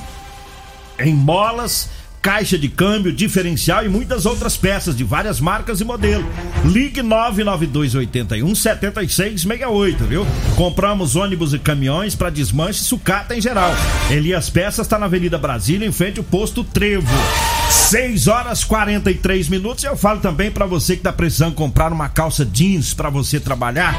em 0.96 1.12
molas, 1.12 1.88
caixa 2.22 2.56
de 2.56 2.68
câmbio, 2.68 3.12
diferencial 3.12 3.84
e 3.84 3.88
muitas 3.88 4.26
outras 4.26 4.56
peças 4.56 4.96
de 4.96 5.02
várias 5.02 5.40
marcas 5.40 5.80
e 5.80 5.84
modelos. 5.84 6.26
Ligue 6.64 7.02
99281 7.02 8.54
7668, 8.54 10.04
viu? 10.04 10.26
Compramos 10.56 11.14
ônibus 11.14 11.52
e 11.52 11.58
caminhões 11.58 12.14
para 12.14 12.30
desmanche 12.30 12.80
e 12.80 12.84
sucata 12.84 13.36
em 13.36 13.40
geral. 13.40 13.70
Elias 14.10 14.48
Peças 14.48 14.86
está 14.86 14.98
na 14.98 15.06
Avenida 15.06 15.36
Brasília, 15.36 15.86
em 15.86 15.92
frente 15.92 16.18
ao 16.18 16.24
posto 16.24 16.64
Trevo. 16.64 17.06
6 17.94 18.26
horas 18.26 18.64
43 18.64 19.48
minutos. 19.48 19.84
Eu 19.84 19.96
falo 19.96 20.18
também 20.18 20.50
para 20.50 20.66
você 20.66 20.96
que 20.96 21.02
tá 21.04 21.12
precisando 21.12 21.54
comprar 21.54 21.92
uma 21.92 22.08
calça 22.08 22.44
jeans 22.44 22.92
para 22.92 23.08
você 23.08 23.38
trabalhar. 23.38 23.94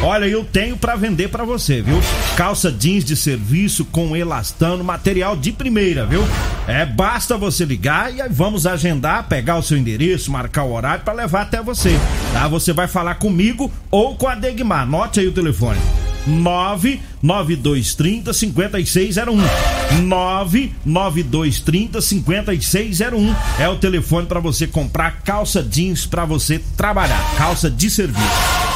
Olha, 0.00 0.24
eu 0.26 0.44
tenho 0.44 0.76
para 0.76 0.94
vender 0.94 1.30
para 1.30 1.42
você, 1.42 1.82
viu? 1.82 2.00
Calça 2.36 2.70
jeans 2.70 3.04
de 3.04 3.16
serviço 3.16 3.84
com 3.86 4.16
elastano, 4.16 4.84
material 4.84 5.36
de 5.36 5.50
primeira, 5.50 6.06
viu? 6.06 6.22
É, 6.68 6.86
basta 6.86 7.36
você 7.36 7.64
ligar 7.64 8.14
e 8.14 8.22
aí 8.22 8.30
vamos 8.30 8.68
agendar, 8.68 9.26
pegar 9.26 9.56
o 9.56 9.64
seu 9.64 9.76
endereço, 9.76 10.30
marcar 10.30 10.62
o 10.62 10.72
horário 10.72 11.02
para 11.02 11.12
levar 11.12 11.42
até 11.42 11.60
você. 11.60 11.98
Tá? 12.32 12.46
Você 12.46 12.72
vai 12.72 12.86
falar 12.86 13.16
comigo 13.16 13.68
ou 13.90 14.14
com 14.14 14.28
a 14.28 14.36
Degmar. 14.36 14.82
Anote 14.82 15.18
aí 15.18 15.26
o 15.26 15.32
telefone. 15.32 15.80
99230 16.26 18.32
5601. 18.32 19.36
99230 20.02 22.00
5601 22.00 23.36
é 23.58 23.68
o 23.68 23.76
telefone 23.76 24.26
para 24.26 24.40
você 24.40 24.66
comprar 24.66 25.20
calça 25.22 25.62
jeans 25.62 26.06
para 26.06 26.24
você 26.24 26.58
trabalhar, 26.76 27.22
calça 27.36 27.70
de 27.70 27.90
serviço. 27.90 28.70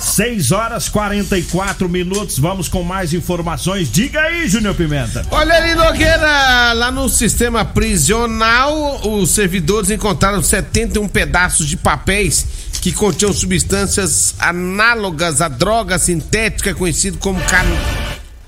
6 0.00 0.50
horas 0.50 0.88
44 0.88 1.88
minutos, 1.88 2.38
vamos 2.38 2.68
com 2.68 2.82
mais 2.82 3.12
informações. 3.12 3.90
Diga 3.90 4.20
aí, 4.20 4.48
Júnior 4.48 4.74
Pimenta. 4.74 5.24
Olha 5.30 5.54
ali, 5.54 5.74
Nogueira, 5.74 6.72
lá 6.72 6.90
no 6.90 7.08
sistema 7.08 7.64
prisional, 7.64 9.00
os 9.06 9.30
servidores 9.30 9.90
encontraram 9.90 10.42
71 10.42 11.06
pedaços 11.06 11.68
de 11.68 11.76
papéis 11.76 12.46
que 12.80 12.92
continham 12.92 13.32
substâncias 13.32 14.34
análogas 14.38 15.40
à 15.40 15.48
droga 15.48 15.98
sintética 15.98 16.74
conhecida 16.74 17.18
como 17.18 17.40
K... 17.40 17.64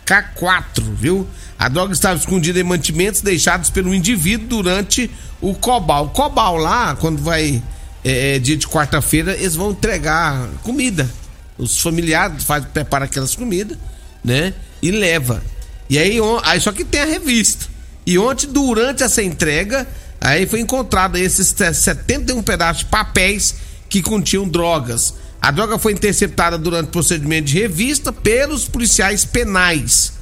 K4, 0.06 0.82
viu? 0.94 1.26
A 1.58 1.68
droga 1.68 1.92
estava 1.92 2.18
escondida 2.18 2.58
em 2.58 2.64
mantimentos 2.64 3.20
deixados 3.20 3.70
pelo 3.70 3.94
indivíduo 3.94 4.48
durante 4.48 5.10
o 5.40 5.54
cobal. 5.54 6.06
O 6.06 6.10
cobal 6.10 6.56
lá, 6.56 6.96
quando 6.96 7.22
vai 7.22 7.62
é, 8.04 8.36
é, 8.36 8.38
dia 8.38 8.56
de 8.56 8.66
quarta-feira, 8.66 9.34
eles 9.36 9.54
vão 9.54 9.70
entregar 9.70 10.48
comida. 10.62 11.08
Os 11.56 11.80
familiares 11.80 12.42
faz, 12.42 12.64
preparam 12.64 13.04
aquelas 13.04 13.34
comidas, 13.34 13.76
né? 14.24 14.54
E 14.82 14.90
leva. 14.90 15.42
E 15.88 15.98
aí, 15.98 16.16
aí 16.42 16.60
só 16.60 16.72
que 16.72 16.84
tem 16.84 17.00
a 17.02 17.04
revista. 17.04 17.66
E 18.04 18.18
ontem, 18.18 18.48
durante 18.48 19.02
essa 19.04 19.22
entrega, 19.22 19.86
aí 20.20 20.46
foi 20.46 20.60
encontrado 20.60 21.16
esses 21.16 21.52
te- 21.52 21.72
71 21.72 22.42
pedaços 22.42 22.78
de 22.78 22.86
papéis 22.86 23.54
que 23.92 24.00
continham 24.00 24.48
drogas. 24.48 25.16
A 25.38 25.50
droga 25.50 25.78
foi 25.78 25.92
interceptada 25.92 26.56
durante 26.56 26.86
o 26.86 26.90
procedimento 26.92 27.48
de 27.48 27.60
revista 27.60 28.10
pelos 28.10 28.66
policiais 28.66 29.22
penais. 29.22 30.14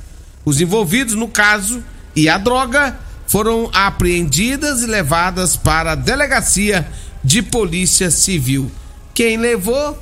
Os 0.44 0.60
envolvidos 0.60 1.14
no 1.14 1.28
caso 1.28 1.80
e 2.16 2.28
a 2.28 2.36
droga 2.36 2.98
foram 3.28 3.70
apreendidas 3.72 4.82
e 4.82 4.86
levadas 4.86 5.56
para 5.56 5.92
a 5.92 5.94
delegacia 5.94 6.84
de 7.22 7.42
polícia 7.42 8.10
civil. 8.10 8.68
Quem 9.14 9.36
levou, 9.36 9.96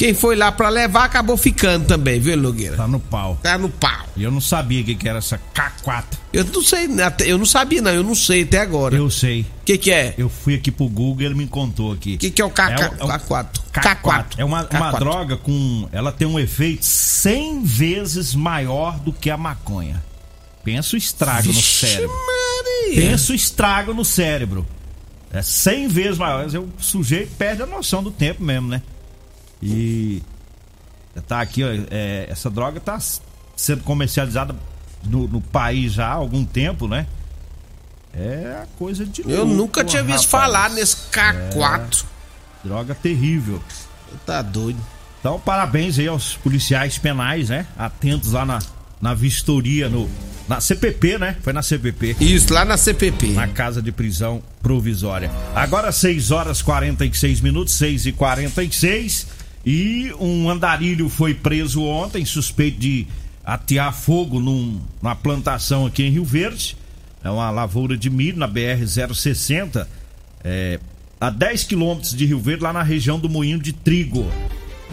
quem 0.00 0.14
foi 0.14 0.34
lá 0.34 0.50
para 0.50 0.70
levar, 0.70 1.04
acabou 1.04 1.36
ficando 1.36 1.84
também, 1.84 2.18
viu, 2.18 2.34
Nogueira? 2.34 2.74
Tá 2.74 2.88
no 2.88 2.98
pau. 2.98 3.38
Tá 3.42 3.58
no 3.58 3.68
pau. 3.68 4.06
E 4.16 4.22
eu 4.22 4.30
não 4.30 4.40
sabia 4.40 4.80
o 4.80 4.84
que, 4.84 4.94
que 4.94 5.06
era 5.06 5.18
essa 5.18 5.38
K4. 5.54 6.04
Eu 6.32 6.42
não 6.42 6.62
sei, 6.62 7.00
até- 7.02 7.30
eu 7.30 7.36
não 7.36 7.44
sabia, 7.44 7.82
não, 7.82 7.90
eu 7.90 8.02
não 8.02 8.14
sei 8.14 8.44
até 8.44 8.60
agora. 8.60 8.94
O 8.94 8.98
Eu 8.98 9.10
sei. 9.10 9.44
que, 9.62 9.76
que 9.76 9.90
é? 9.90 10.14
Eu 10.16 10.30
fui 10.30 10.54
aqui 10.54 10.70
pro 10.70 10.88
Google 10.88 11.20
e 11.20 11.26
ele 11.26 11.34
me 11.34 11.46
contou 11.46 11.92
aqui. 11.92 12.14
O 12.14 12.18
que, 12.18 12.30
que 12.30 12.40
é 12.40 12.44
o 12.46 12.48
KK, 12.50 12.60
É 12.62 12.76
o- 12.76 12.80
é 12.82 13.04
o- 13.04 13.08
K4? 13.08 13.46
K4. 13.74 14.24
É 14.38 14.44
uma, 14.44 14.62
uma 14.62 14.92
K4. 14.92 14.98
droga 14.98 15.36
com. 15.36 15.86
Ela 15.92 16.10
tem 16.10 16.26
um 16.26 16.38
efeito 16.38 16.82
100 16.86 17.62
vezes 17.62 18.34
maior 18.34 18.98
do 19.00 19.12
que 19.12 19.28
a 19.28 19.36
maconha. 19.36 20.02
Pensa 20.64 20.96
o 20.96 20.98
estrago 20.98 21.48
no 21.48 21.52
Vixe 21.52 21.86
cérebro. 21.88 22.16
Maria. 22.16 23.02
Pensa 23.02 23.32
o 23.32 23.34
estrago 23.34 23.92
no 23.92 24.04
cérebro. 24.04 24.66
É 25.30 25.42
100 25.42 25.88
vezes 25.88 26.16
maior. 26.16 26.46
O 26.46 26.82
sujeito 26.82 27.32
perde 27.36 27.62
a 27.62 27.66
noção 27.66 28.02
do 28.02 28.10
tempo 28.10 28.42
mesmo, 28.42 28.68
né? 28.68 28.80
E. 29.62 30.22
Tá 31.26 31.40
aqui, 31.40 31.62
ó. 31.64 31.68
é, 31.90 32.26
essa 32.30 32.48
droga 32.48 32.80
tá 32.80 32.98
sendo 33.56 33.82
comercializada 33.82 34.54
no, 35.04 35.26
no 35.28 35.40
país 35.40 35.92
já 35.92 36.06
há 36.06 36.12
algum 36.14 36.44
tempo, 36.44 36.86
né? 36.88 37.06
É 38.14 38.64
coisa 38.78 39.04
de 39.04 39.22
Eu 39.22 39.44
louco, 39.44 39.54
nunca 39.54 39.84
tinha 39.84 40.02
visto 40.02 40.24
rapaz. 40.24 40.52
falar 40.52 40.70
nesse 40.70 40.96
K4. 41.12 42.04
Droga 42.64 42.94
terrível. 42.94 43.62
Tá 44.26 44.42
doido. 44.42 44.78
Então, 45.20 45.38
parabéns 45.38 45.98
aí 45.98 46.08
aos 46.08 46.34
policiais 46.36 46.98
penais, 46.98 47.50
né? 47.50 47.66
Atentos 47.78 48.32
lá 48.32 48.44
na, 48.44 48.58
na 49.00 49.14
vistoria, 49.14 49.88
no, 49.88 50.10
na 50.48 50.60
CPP, 50.60 51.18
né? 51.18 51.36
Foi 51.42 51.52
na 51.52 51.62
CPP. 51.62 52.16
Isso, 52.20 52.52
lá 52.52 52.64
na 52.64 52.76
CPP. 52.76 53.28
Na 53.28 53.46
casa 53.46 53.80
de 53.80 53.92
prisão 53.92 54.42
provisória. 54.62 55.30
Agora 55.54 55.92
6 55.92 56.30
horas 56.30 56.62
46 56.62 57.40
minutos, 57.40 57.74
6 57.74 58.06
e 58.06 58.12
46 58.12 59.26
E 59.64 60.12
um 60.18 60.48
andarilho 60.48 61.08
foi 61.08 61.34
preso 61.34 61.82
ontem, 61.82 62.24
suspeito 62.24 62.78
de 62.78 63.06
atear 63.44 63.92
fogo 63.92 64.40
num, 64.40 64.80
numa 65.02 65.14
plantação 65.14 65.86
aqui 65.86 66.04
em 66.04 66.10
Rio 66.10 66.24
Verde. 66.24 66.76
É 67.22 67.30
uma 67.30 67.50
lavoura 67.50 67.96
de 67.96 68.08
milho 68.08 68.38
na 68.38 68.48
BR-060, 68.48 69.86
é, 70.42 70.80
a 71.20 71.28
10 71.28 71.64
quilômetros 71.64 72.14
de 72.14 72.24
Rio 72.24 72.40
Verde, 72.40 72.62
lá 72.62 72.72
na 72.72 72.82
região 72.82 73.18
do 73.18 73.28
Moinho 73.28 73.58
de 73.58 73.72
Trigo. 73.72 74.26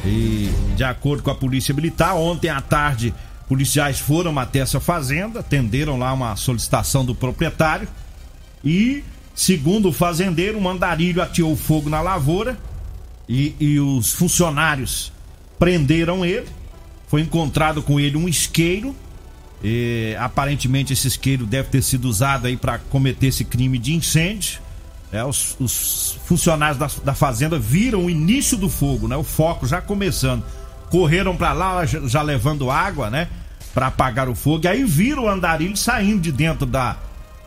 E, 0.05 0.49
de 0.75 0.83
acordo 0.83 1.23
com 1.23 1.31
a 1.31 1.35
Polícia 1.35 1.73
Militar, 1.73 2.15
ontem 2.15 2.49
à 2.49 2.59
tarde, 2.59 3.13
policiais 3.47 3.99
foram 3.99 4.37
até 4.37 4.59
essa 4.59 4.79
fazenda, 4.79 5.39
atenderam 5.39 5.97
lá 5.97 6.11
uma 6.11 6.35
solicitação 6.35 7.05
do 7.05 7.15
proprietário 7.15 7.87
e, 8.63 9.03
segundo 9.33 9.89
o 9.89 9.93
fazendeiro, 9.93 10.59
um 10.59 10.69
andarilho 10.69 11.21
ateou 11.21 11.55
fogo 11.55 11.89
na 11.89 12.01
lavoura 12.01 12.57
e, 13.27 13.55
e 13.59 13.79
os 13.79 14.13
funcionários 14.13 15.11
prenderam 15.59 16.25
ele. 16.25 16.47
Foi 17.07 17.21
encontrado 17.21 17.81
com 17.81 17.99
ele 17.99 18.17
um 18.17 18.27
isqueiro. 18.27 18.95
E, 19.63 20.15
aparentemente 20.19 20.93
esse 20.93 21.07
isqueiro 21.07 21.45
deve 21.45 21.69
ter 21.69 21.81
sido 21.81 22.05
usado 22.05 22.47
aí 22.47 22.55
para 22.55 22.77
cometer 22.77 23.27
esse 23.27 23.43
crime 23.43 23.77
de 23.77 23.93
incêndio. 23.93 24.59
É, 25.11 25.23
os, 25.23 25.55
os, 25.59 26.19
funcionários 26.25 26.77
da, 26.77 26.89
da, 27.03 27.13
fazenda 27.13 27.57
viram 27.57 28.05
o 28.05 28.09
início 28.09 28.57
do 28.57 28.69
fogo, 28.69 29.07
né? 29.07 29.15
O 29.15 29.23
foco 29.23 29.65
já 29.65 29.81
começando. 29.81 30.43
Correram 30.89 31.35
para 31.35 31.53
lá 31.53 31.85
já, 31.85 32.05
já, 32.07 32.21
levando 32.21 32.69
água, 32.69 33.09
né? 33.09 33.29
Para 33.73 33.87
apagar 33.87 34.27
o 34.27 34.35
fogo. 34.35 34.65
E 34.65 34.67
aí 34.67 34.83
viram 34.83 35.23
o 35.23 35.29
andarilho 35.29 35.77
saindo 35.77 36.21
de 36.21 36.31
dentro 36.31 36.65
da, 36.65 36.97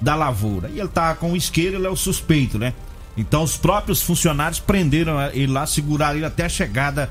da 0.01 0.15
lavoura. 0.15 0.71
E 0.71 0.81
ele 0.81 0.89
tá 0.89 1.15
com 1.15 1.33
o 1.33 1.37
isqueiro, 1.37 1.77
ele 1.77 1.87
é 1.87 1.91
o 1.91 1.97
suspeito, 1.97 2.59
né? 2.59 2.73
Então 3.17 3.43
os 3.43 3.57
próprios 3.57 4.03
funcionários 4.03 4.61
prenderam 4.61 5.21
ele 5.33 5.53
lá, 5.53 5.67
seguraram 5.67 6.17
ele 6.17 6.27
até 6.27 6.45
a 6.45 6.49
chegada 6.49 7.11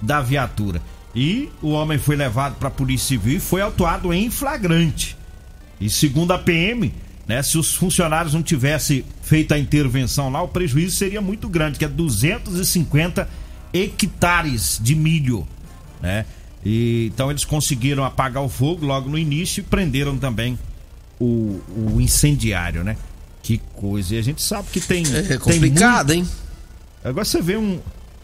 da 0.00 0.20
viatura. 0.20 0.80
E 1.14 1.48
o 1.60 1.70
homem 1.70 1.98
foi 1.98 2.16
levado 2.16 2.56
para 2.56 2.68
a 2.68 2.70
Polícia 2.70 3.08
Civil 3.08 3.36
e 3.36 3.40
foi 3.40 3.60
autuado 3.60 4.12
em 4.12 4.30
flagrante. 4.30 5.16
E 5.80 5.90
segundo 5.90 6.32
a 6.32 6.38
PM, 6.38 6.92
né, 7.26 7.42
se 7.42 7.58
os 7.58 7.74
funcionários 7.74 8.34
não 8.34 8.42
tivessem 8.42 9.04
feito 9.22 9.52
a 9.52 9.58
intervenção 9.58 10.30
lá, 10.30 10.42
o 10.42 10.48
prejuízo 10.48 10.96
seria 10.96 11.20
muito 11.20 11.48
grande, 11.48 11.78
que 11.78 11.84
é 11.84 11.88
250 11.88 13.28
hectares 13.72 14.78
de 14.82 14.94
milho, 14.94 15.46
né? 16.00 16.26
E, 16.64 17.10
então 17.14 17.30
eles 17.30 17.44
conseguiram 17.44 18.04
apagar 18.04 18.42
o 18.42 18.48
fogo 18.48 18.84
logo 18.84 19.08
no 19.08 19.16
início 19.16 19.60
e 19.60 19.64
prenderam 19.64 20.18
também 20.18 20.58
o, 21.18 21.60
o 21.68 22.00
incendiário, 22.00 22.84
né? 22.84 22.96
Que 23.42 23.60
coisa. 23.74 24.14
E 24.14 24.18
a 24.18 24.22
gente 24.22 24.42
sabe 24.42 24.68
que 24.70 24.80
tem. 24.80 25.04
É 25.14 25.38
complicado, 25.38 26.08
tem 26.08 26.18
muito... 26.18 26.30
hein? 26.30 26.36
Agora 27.04 27.24
você 27.24 27.40
vê 27.40 27.56
um. 27.56 27.80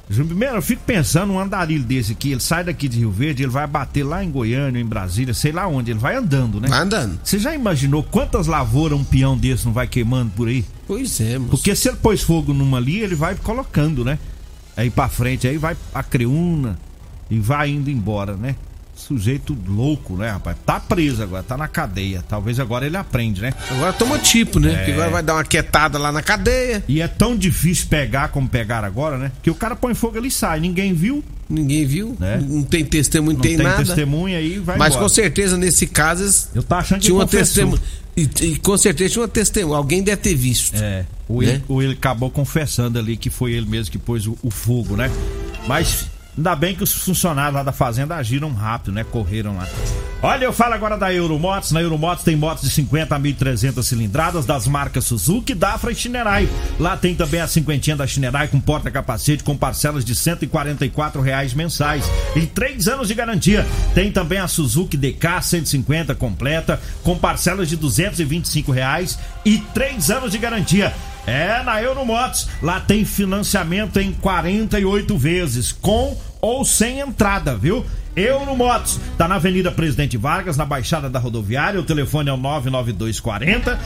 Primeiro, 0.08 0.56
eu 0.56 0.62
fico 0.62 0.82
pensando 0.86 1.32
um 1.32 1.40
andarilho 1.40 1.82
desse 1.82 2.12
aqui, 2.12 2.30
ele 2.30 2.40
sai 2.40 2.62
daqui 2.62 2.86
de 2.86 2.98
Rio 2.98 3.10
Verde, 3.10 3.42
ele 3.42 3.50
vai 3.50 3.66
bater 3.66 4.04
lá 4.04 4.22
em 4.22 4.30
Goiânia, 4.30 4.78
em 4.78 4.86
Brasília, 4.86 5.34
sei 5.34 5.50
lá 5.50 5.66
onde, 5.66 5.90
ele 5.90 5.98
vai 5.98 6.14
andando, 6.14 6.60
né? 6.60 6.68
Vai 6.68 6.82
andando. 6.82 7.18
Você 7.24 7.40
já 7.40 7.52
imaginou 7.52 8.04
quantas 8.04 8.46
lavouras 8.46 8.96
um 8.96 9.02
peão 9.02 9.36
desse 9.36 9.66
não 9.66 9.72
vai 9.72 9.88
queimando 9.88 10.30
por 10.36 10.46
aí? 10.46 10.64
Pois 10.86 11.20
é, 11.20 11.38
moço. 11.38 11.50
Porque 11.50 11.74
se 11.74 11.88
ele 11.88 11.96
pôs 11.96 12.22
fogo 12.22 12.54
numa 12.54 12.76
ali, 12.76 13.00
ele 13.00 13.16
vai 13.16 13.34
colocando, 13.34 14.04
né? 14.04 14.16
Aí 14.76 14.90
pra 14.90 15.08
frente, 15.08 15.48
aí 15.48 15.58
vai 15.58 15.76
a 15.92 16.04
creúna 16.04 16.78
e 17.28 17.40
vai 17.40 17.70
indo 17.70 17.90
embora, 17.90 18.36
né? 18.36 18.54
Sujeito 18.96 19.56
louco, 19.68 20.16
né, 20.16 20.30
rapaz? 20.30 20.56
Tá 20.64 20.80
preso 20.80 21.22
agora, 21.22 21.42
tá 21.42 21.56
na 21.56 21.68
cadeia. 21.68 22.24
Talvez 22.26 22.58
agora 22.58 22.86
ele 22.86 22.96
aprende, 22.96 23.42
né? 23.42 23.52
Agora 23.70 23.92
toma 23.92 24.18
tipo, 24.18 24.58
né? 24.58 24.72
É... 24.72 24.76
Porque 24.76 24.92
agora 24.92 25.10
vai 25.10 25.22
dar 25.22 25.34
uma 25.34 25.44
quietada 25.44 25.98
lá 25.98 26.10
na 26.10 26.22
cadeia. 26.22 26.82
E 26.88 27.02
é 27.02 27.06
tão 27.06 27.36
difícil 27.36 27.88
pegar 27.88 28.28
como 28.28 28.48
pegar 28.48 28.84
agora, 28.84 29.18
né? 29.18 29.30
Que 29.42 29.50
o 29.50 29.54
cara 29.54 29.76
põe 29.76 29.94
fogo 29.94 30.16
ali 30.16 30.28
e 30.28 30.30
sai. 30.30 30.60
Ninguém 30.60 30.94
viu. 30.94 31.22
Ninguém 31.48 31.84
viu. 31.84 32.16
Né? 32.18 32.42
Não 32.48 32.62
tem 32.62 32.84
testemunho, 32.84 33.36
não 33.36 33.42
tem, 33.42 33.56
tem 33.56 33.66
nada. 33.66 33.84
testemunha 33.84 34.38
aí 34.38 34.58
vai 34.58 34.78
Mas 34.78 34.94
embora. 34.94 35.02
com 35.02 35.08
certeza 35.08 35.56
nesse 35.56 35.86
caso. 35.86 36.48
Eu 36.54 36.62
tô 36.62 36.74
achando 36.74 36.98
que 36.98 37.04
tinha 37.04 37.14
uma 37.14 37.26
testemunha. 37.26 37.80
E, 38.16 38.22
e, 38.22 38.56
com 38.56 38.78
certeza 38.78 39.10
tinha 39.10 39.22
uma 39.22 39.28
testemunha. 39.28 39.76
Alguém 39.76 40.02
deve 40.02 40.22
ter 40.22 40.34
visto. 40.34 40.74
É. 40.82 41.04
Ou, 41.28 41.42
né? 41.42 41.48
ele, 41.48 41.64
ou 41.68 41.82
ele 41.82 41.92
acabou 41.92 42.30
confessando 42.30 42.98
ali 42.98 43.16
que 43.16 43.28
foi 43.28 43.52
ele 43.52 43.66
mesmo 43.66 43.92
que 43.92 43.98
pôs 43.98 44.26
o, 44.26 44.36
o 44.42 44.50
fogo, 44.50 44.96
né? 44.96 45.10
Mas 45.68 46.06
Ainda 46.36 46.54
bem 46.54 46.74
que 46.74 46.84
os 46.84 46.92
funcionários 46.92 47.54
lá 47.54 47.62
da 47.62 47.72
fazenda 47.72 48.14
agiram 48.14 48.52
rápido, 48.52 48.92
né? 48.92 49.04
Correram 49.04 49.56
lá. 49.56 49.66
Olha, 50.22 50.44
eu 50.44 50.52
falo 50.52 50.74
agora 50.74 50.98
da 50.98 51.12
Euromotos. 51.12 51.72
Na 51.72 51.80
Euromotos 51.80 52.24
tem 52.24 52.36
motos 52.36 52.64
de 52.64 52.70
50 52.70 53.14
a 53.14 53.18
1.300 53.18 53.82
cilindradas 53.82 54.44
das 54.44 54.66
marcas 54.66 55.04
Suzuki, 55.04 55.54
Dafra 55.54 55.92
e 55.92 55.94
Shinerai. 55.94 56.48
Lá 56.78 56.96
tem 56.96 57.14
também 57.14 57.40
a 57.40 57.46
cinquentinha 57.46 57.96
da 57.96 58.06
Shinerai 58.06 58.48
com 58.48 58.60
porta-capacete 58.60 59.42
com 59.42 59.56
parcelas 59.56 60.04
de 60.04 60.14
144 60.14 61.22
reais 61.22 61.54
mensais 61.54 62.04
e 62.34 62.46
três 62.46 62.86
anos 62.86 63.08
de 63.08 63.14
garantia. 63.14 63.66
Tem 63.94 64.12
também 64.12 64.38
a 64.38 64.48
Suzuki 64.48 64.96
DK 64.96 65.42
150 65.42 66.14
completa 66.14 66.80
com 67.02 67.16
parcelas 67.16 67.68
de 67.68 67.76
225 67.76 68.72
reais 68.72 69.18
e 69.44 69.58
três 69.72 70.10
anos 70.10 70.32
de 70.32 70.38
garantia. 70.38 70.92
É, 71.26 71.60
na 71.64 71.82
Euromotos. 71.82 72.48
Lá 72.62 72.78
tem 72.78 73.04
financiamento 73.04 73.98
em 73.98 74.12
48 74.12 75.18
vezes, 75.18 75.72
com 75.72 76.16
ou 76.40 76.64
sem 76.64 77.00
entrada, 77.00 77.56
viu? 77.56 77.84
Euromotos, 78.14 78.98
tá 79.18 79.28
na 79.28 79.34
Avenida 79.34 79.70
Presidente 79.70 80.16
Vargas, 80.16 80.56
na 80.56 80.64
Baixada 80.64 81.10
da 81.10 81.18
Rodoviária. 81.18 81.78
O 81.78 81.84
telefone 81.84 82.30
é 82.30 82.32
o 82.32 82.36
99240 82.38 83.78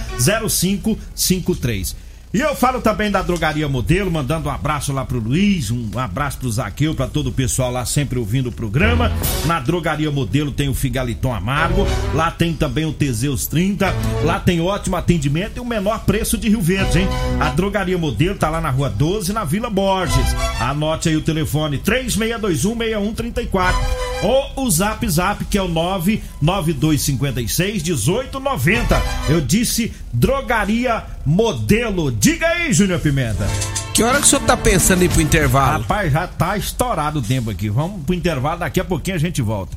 0553. 0.49 1.97
E 2.33 2.41
eu 2.41 2.55
falo 2.55 2.81
também 2.81 3.11
da 3.11 3.23
Drogaria 3.23 3.69
Modelo, 3.69 4.09
mandando 4.09 4.49
um 4.49 4.53
abraço 4.53 4.93
lá 4.93 5.05
pro 5.05 5.19
Luiz, 5.19 5.73
um 5.73 5.91
abraço 5.97 6.39
pro 6.39 6.49
Zaqueu, 6.49 6.95
pra 6.95 7.09
todo 7.09 7.27
o 7.27 7.33
pessoal 7.33 7.73
lá 7.73 7.85
sempre 7.85 8.21
ouvindo 8.21 8.51
o 8.51 8.53
programa. 8.53 9.11
Na 9.47 9.59
Drogaria 9.59 10.13
Modelo 10.13 10.53
tem 10.53 10.69
o 10.69 10.75
Figaliton 10.75 11.35
Amargo, 11.35 11.85
lá 12.15 12.31
tem 12.31 12.55
também 12.55 12.85
o 12.85 12.93
Teseus 12.93 13.49
30, 13.49 13.93
lá 14.25 14.39
tem 14.39 14.61
ótimo 14.61 14.95
atendimento 14.95 15.57
e 15.57 15.61
o 15.61 15.65
menor 15.65 16.05
preço 16.05 16.39
de 16.39 16.49
Rio 16.49 16.63
Verde, 16.63 17.01
hein? 17.01 17.09
A 17.41 17.49
Drogaria 17.49 17.99
Modelo 17.99 18.37
tá 18.37 18.49
lá 18.49 18.61
na 18.61 18.71
Rua 18.71 18.89
12, 18.89 19.33
na 19.33 19.43
Vila 19.43 19.69
Borges. 19.69 20.37
Anote 20.61 21.09
aí 21.09 21.17
o 21.17 21.23
telefone 21.23 21.79
36216134 21.79 24.10
ou 24.23 24.65
o 24.65 24.71
Zap 24.71 25.07
Zap 25.09 25.45
que 25.45 25.59
é 25.59 25.63
o 25.63 25.69
99256 25.69 27.83
1890. 27.83 29.03
Eu 29.29 29.41
disse 29.41 29.93
Drogaria 30.13 31.05
Modelo. 31.25 32.13
Diga 32.13 32.49
aí, 32.49 32.73
Júnior 32.73 33.01
Pimenta. 33.01 33.47
Que 33.95 34.03
hora 34.03 34.19
que 34.19 34.25
o 34.25 34.27
senhor 34.27 34.45
tá 34.45 34.57
pensando 34.57 35.03
em 35.03 35.07
ir 35.07 35.11
pro 35.11 35.21
intervalo? 35.21 35.83
Rapaz, 35.83 36.13
já 36.13 36.27
tá 36.27 36.57
estourado 36.57 37.19
o 37.19 37.23
tempo 37.23 37.51
aqui. 37.51 37.69
Vamos 37.69 38.05
pro 38.05 38.15
intervalo, 38.15 38.61
daqui 38.61 38.81
a 38.81 38.85
pouquinho 38.85 39.17
a 39.17 39.21
gente 39.21 39.43
volta. 39.43 39.75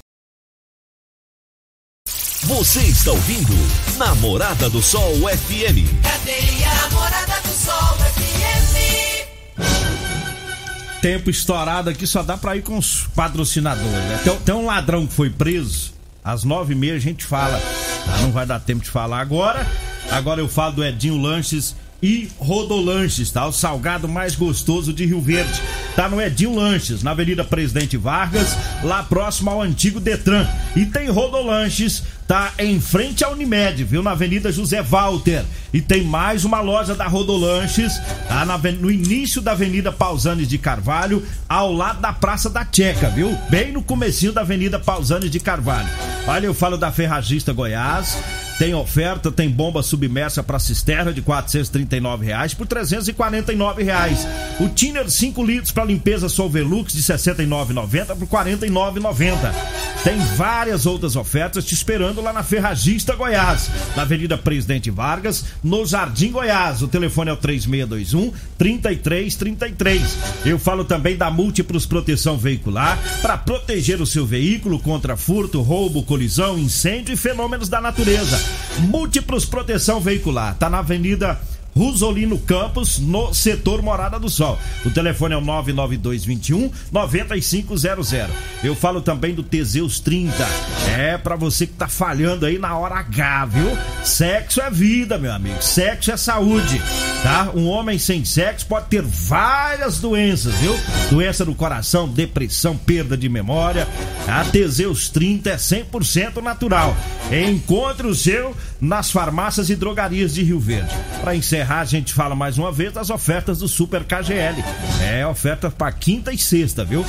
Você 2.43 2.81
está 2.81 3.11
ouvindo 3.11 3.53
Namorada 3.97 4.69
do 4.69 4.81
Sol 4.81 5.13
FM. 5.13 5.87
Cadê 6.03 6.65
a 6.65 6.89
Namorada 6.89 7.41
do 7.41 7.49
Sol 7.49 8.02
Tempo 11.03 11.29
estourado 11.29 11.89
aqui 11.89 12.07
só 12.07 12.23
dá 12.23 12.37
pra 12.37 12.55
ir 12.55 12.61
com 12.61 12.77
os 12.77 13.07
patrocinadores. 13.13 13.91
Né? 13.91 14.21
Tem, 14.23 14.37
tem 14.37 14.55
um 14.55 14.65
ladrão 14.65 15.05
que 15.05 15.11
foi 15.11 15.29
preso. 15.29 15.91
Às 16.23 16.45
nove 16.45 16.71
e 16.71 16.77
meia 16.77 16.95
a 16.95 16.99
gente 16.99 17.25
fala. 17.25 17.61
Não 18.21 18.31
vai 18.31 18.45
dar 18.45 18.61
tempo 18.61 18.81
de 18.81 18.89
falar 18.89 19.19
agora. 19.19 19.67
Agora 20.09 20.39
eu 20.39 20.47
falo 20.47 20.75
do 20.75 20.85
Edinho 20.85 21.17
Lanches 21.17 21.75
e 22.01 22.29
Rodolanches, 22.37 23.31
tá? 23.31 23.45
O 23.45 23.51
salgado 23.51 24.07
mais 24.07 24.33
gostoso 24.33 24.93
de 24.93 25.05
Rio 25.05 25.19
Verde. 25.19 25.61
Tá 25.95 26.09
no 26.09 26.19
Edinho 26.19 26.55
Lanches, 26.55 27.03
na 27.03 27.11
Avenida 27.11 27.43
Presidente 27.43 27.97
Vargas, 27.97 28.57
lá 28.83 29.03
próximo 29.03 29.51
ao 29.51 29.61
antigo 29.61 29.99
Detran. 29.99 30.47
E 30.75 30.87
tem 30.87 31.09
Rodolanches, 31.09 32.03
tá 32.27 32.51
em 32.57 32.81
frente 32.81 33.23
à 33.23 33.29
Unimed, 33.29 33.83
viu? 33.83 34.01
Na 34.01 34.11
Avenida 34.11 34.51
José 34.51 34.81
Walter. 34.81 35.43
E 35.71 35.81
tem 35.81 36.03
mais 36.03 36.45
uma 36.45 36.61
loja 36.61 36.95
da 36.95 37.07
Rodolanches, 37.07 37.93
tá? 38.27 38.43
Na, 38.43 38.57
no 38.57 38.89
início 38.89 39.39
da 39.39 39.51
Avenida 39.51 39.91
Pausanes 39.91 40.47
de 40.47 40.57
Carvalho, 40.57 41.23
ao 41.47 41.71
lado 41.71 42.01
da 42.01 42.11
Praça 42.11 42.49
da 42.49 42.65
Checa, 42.69 43.09
viu? 43.09 43.37
Bem 43.49 43.71
no 43.71 43.83
comecinho 43.83 44.33
da 44.33 44.41
Avenida 44.41 44.79
Pausanes 44.79 45.29
de 45.29 45.39
Carvalho. 45.39 45.89
Olha, 46.25 46.47
eu 46.47 46.53
falo 46.55 46.75
da 46.75 46.91
Ferragista 46.91 47.53
Goiás. 47.53 48.17
Tem 48.59 48.73
oferta, 48.73 49.31
tem 49.31 49.49
bomba 49.49 49.81
submersa 49.81 50.43
para 50.43 50.59
cisterna 50.59 51.11
de 51.11 51.21
439 51.21 52.25
reais 52.25 52.53
por 52.53 52.67
349 52.67 53.83
reais. 53.83 54.27
O 54.59 54.69
Tiner 54.69 55.09
5 55.09 55.43
litros 55.43 55.71
para 55.71 55.85
limpeza 55.85 56.29
Solvelux 56.29 56.93
de 56.93 56.99
R$ 56.99 57.17
69,90 57.17 58.15
por 58.15 58.43
R$ 58.43 58.55
49,90. 58.55 59.92
Tem 60.03 60.17
várias 60.35 60.85
outras 60.85 61.15
ofertas 61.15 61.63
te 61.63 61.73
esperando 61.73 62.19
lá 62.19 62.33
na 62.33 62.43
Ferragista 62.43 63.15
Goiás, 63.15 63.69
na 63.95 64.01
Avenida 64.01 64.37
Presidente 64.37 64.91
Vargas, 64.91 65.45
no 65.63 65.85
Jardim 65.85 66.29
Goiás. 66.29 66.81
O 66.81 66.89
telefone 66.89 67.29
é 67.29 67.33
o 67.33 67.37
3621 67.37 68.33
3333. 68.57 70.17
Eu 70.45 70.59
falo 70.59 70.83
também 70.83 71.15
da 71.15 71.31
Múltiplos 71.31 71.85
Proteção 71.85 72.37
Veicular 72.37 72.99
para 73.21 73.37
proteger 73.37 74.01
o 74.01 74.05
seu 74.05 74.25
veículo 74.25 74.77
contra 74.77 75.15
furto, 75.15 75.61
roubo, 75.61 76.03
colisão, 76.03 76.59
incêndio 76.59 77.13
e 77.13 77.17
fenômenos 77.17 77.69
da 77.69 77.79
natureza. 77.79 78.37
Múltiplos 78.79 79.45
Proteção 79.45 80.01
Veicular. 80.01 80.55
Tá 80.55 80.69
na 80.69 80.79
Avenida 80.79 81.39
Rosolino 81.75 82.37
Campos, 82.39 82.99
no 82.99 83.33
setor 83.33 83.81
Morada 83.81 84.19
do 84.19 84.29
Sol. 84.29 84.59
O 84.85 84.91
telefone 84.91 85.33
é 85.33 85.37
o 85.37 85.41
99221 85.41 86.71
9500. 86.91 87.83
Eu 88.63 88.75
falo 88.75 89.01
também 89.01 89.33
do 89.33 89.43
Teseus 89.43 89.99
30. 89.99 90.33
É 90.97 91.17
para 91.17 91.35
você 91.35 91.65
que 91.65 91.73
tá 91.73 91.87
falhando 91.87 92.45
aí 92.45 92.57
na 92.57 92.77
hora 92.77 92.95
H, 92.95 93.45
viu? 93.45 93.77
Sexo 94.03 94.61
é 94.61 94.69
vida, 94.69 95.17
meu 95.17 95.31
amigo. 95.31 95.61
Sexo 95.61 96.11
é 96.11 96.17
saúde, 96.17 96.81
tá? 97.23 97.51
Um 97.53 97.67
homem 97.67 97.97
sem 97.97 98.23
sexo 98.23 98.65
pode 98.65 98.87
ter 98.87 99.01
várias 99.01 99.99
doenças, 99.99 100.53
viu? 100.55 100.77
Doença 101.09 101.43
do 101.43 101.55
coração, 101.55 102.07
depressão, 102.07 102.77
perda 102.77 103.17
de 103.17 103.27
memória. 103.27 103.87
A 104.27 104.43
Teseus 104.45 105.09
30 105.09 105.49
é 105.49 105.55
100% 105.55 106.41
natural. 106.41 106.95
Encontre 107.31 108.07
o 108.07 108.15
seu 108.15 108.55
nas 108.83 109.09
farmácias 109.09 109.69
e 109.69 109.77
drogarias 109.77 110.33
de 110.33 110.43
Rio 110.43 110.59
Verde. 110.59 110.93
Para 111.21 111.33
encerrar, 111.33 111.79
a 111.79 111.85
gente 111.85 112.13
fala 112.13 112.35
mais 112.35 112.57
uma 112.57 112.69
vez 112.69 112.91
das 112.91 113.09
ofertas 113.09 113.59
do 113.59 113.67
Super 113.67 114.03
KGL. 114.03 114.61
É 115.01 115.25
oferta 115.25 115.71
para 115.71 115.89
quinta 115.93 116.33
e 116.33 116.37
sexta, 116.37 116.83
viu? 116.83 117.05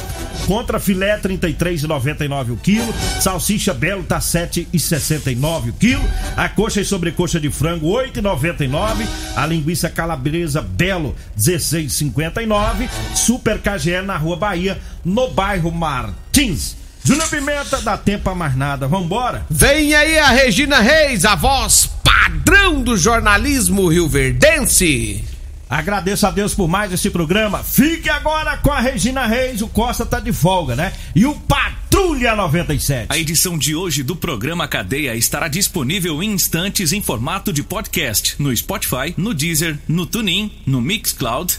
Contra 0.47 0.79
filé 0.79 1.19
33,99 1.19 2.53
o 2.53 2.57
quilo, 2.57 2.95
salsicha 3.21 3.75
belo 3.75 4.05
tá 4.05 4.21
7,69 4.21 5.71
o 5.71 5.73
quilo, 5.73 6.05
a 6.37 6.49
coxa 6.49 6.81
e 6.81 6.85
sobrecoxa 6.85 7.41
de 7.41 7.51
frango 7.51 7.89
8,99, 7.89 9.05
a 9.35 9.45
linguiça 9.45 9.91
calabresa 9.91 10.63
belo 10.63 11.17
16,59, 11.37 12.89
Super 13.17 13.59
KGL 13.59 14.07
na 14.07 14.17
Rua 14.17 14.37
Bahia, 14.37 14.79
no 15.05 15.29
bairro 15.29 15.73
Martins. 15.73 16.84
Júnior 17.05 17.29
Pimenta, 17.29 17.83
dá 17.83 17.99
tempo 17.99 18.31
a 18.31 18.35
mais 18.35 18.57
nada. 18.57 18.89
Vambora? 18.89 19.45
Vem 19.51 19.95
aí 19.95 20.19
a 20.19 20.29
Regina 20.29 20.81
Reis, 20.81 21.27
a 21.27 21.35
voz 21.35 21.91
padrão 22.03 22.83
do 22.83 22.97
jornalismo 22.97 23.89
rioverdense. 23.89 25.23
Agradeço 25.69 26.27
a 26.27 26.31
Deus 26.31 26.55
por 26.55 26.67
mais 26.67 26.93
esse 26.93 27.11
programa. 27.11 27.63
Fique 27.63 28.09
agora 28.09 28.57
com 28.57 28.73
a 28.73 28.81
Regina 28.81 29.27
Reis. 29.27 29.61
O 29.61 29.69
Costa 29.69 30.07
tá 30.07 30.19
de 30.19 30.33
folga, 30.33 30.75
né? 30.75 30.93
E 31.15 31.27
o 31.27 31.35
Patrulha 31.35 32.35
97. 32.35 33.07
A 33.11 33.19
edição 33.19 33.59
de 33.59 33.75
hoje 33.75 34.03
do 34.03 34.17
programa 34.17 34.67
Cadeia 34.67 35.15
estará 35.15 35.47
disponível 35.49 36.23
em 36.23 36.33
instantes 36.33 36.93
em 36.93 37.03
formato 37.03 37.53
de 37.53 37.63
podcast 37.63 38.37
no 38.39 38.57
Spotify, 38.57 39.13
no 39.17 39.35
Deezer, 39.35 39.79
no 39.87 40.07
TuneIn, 40.07 40.51
no 40.67 40.81
Mixcloud 40.81 41.59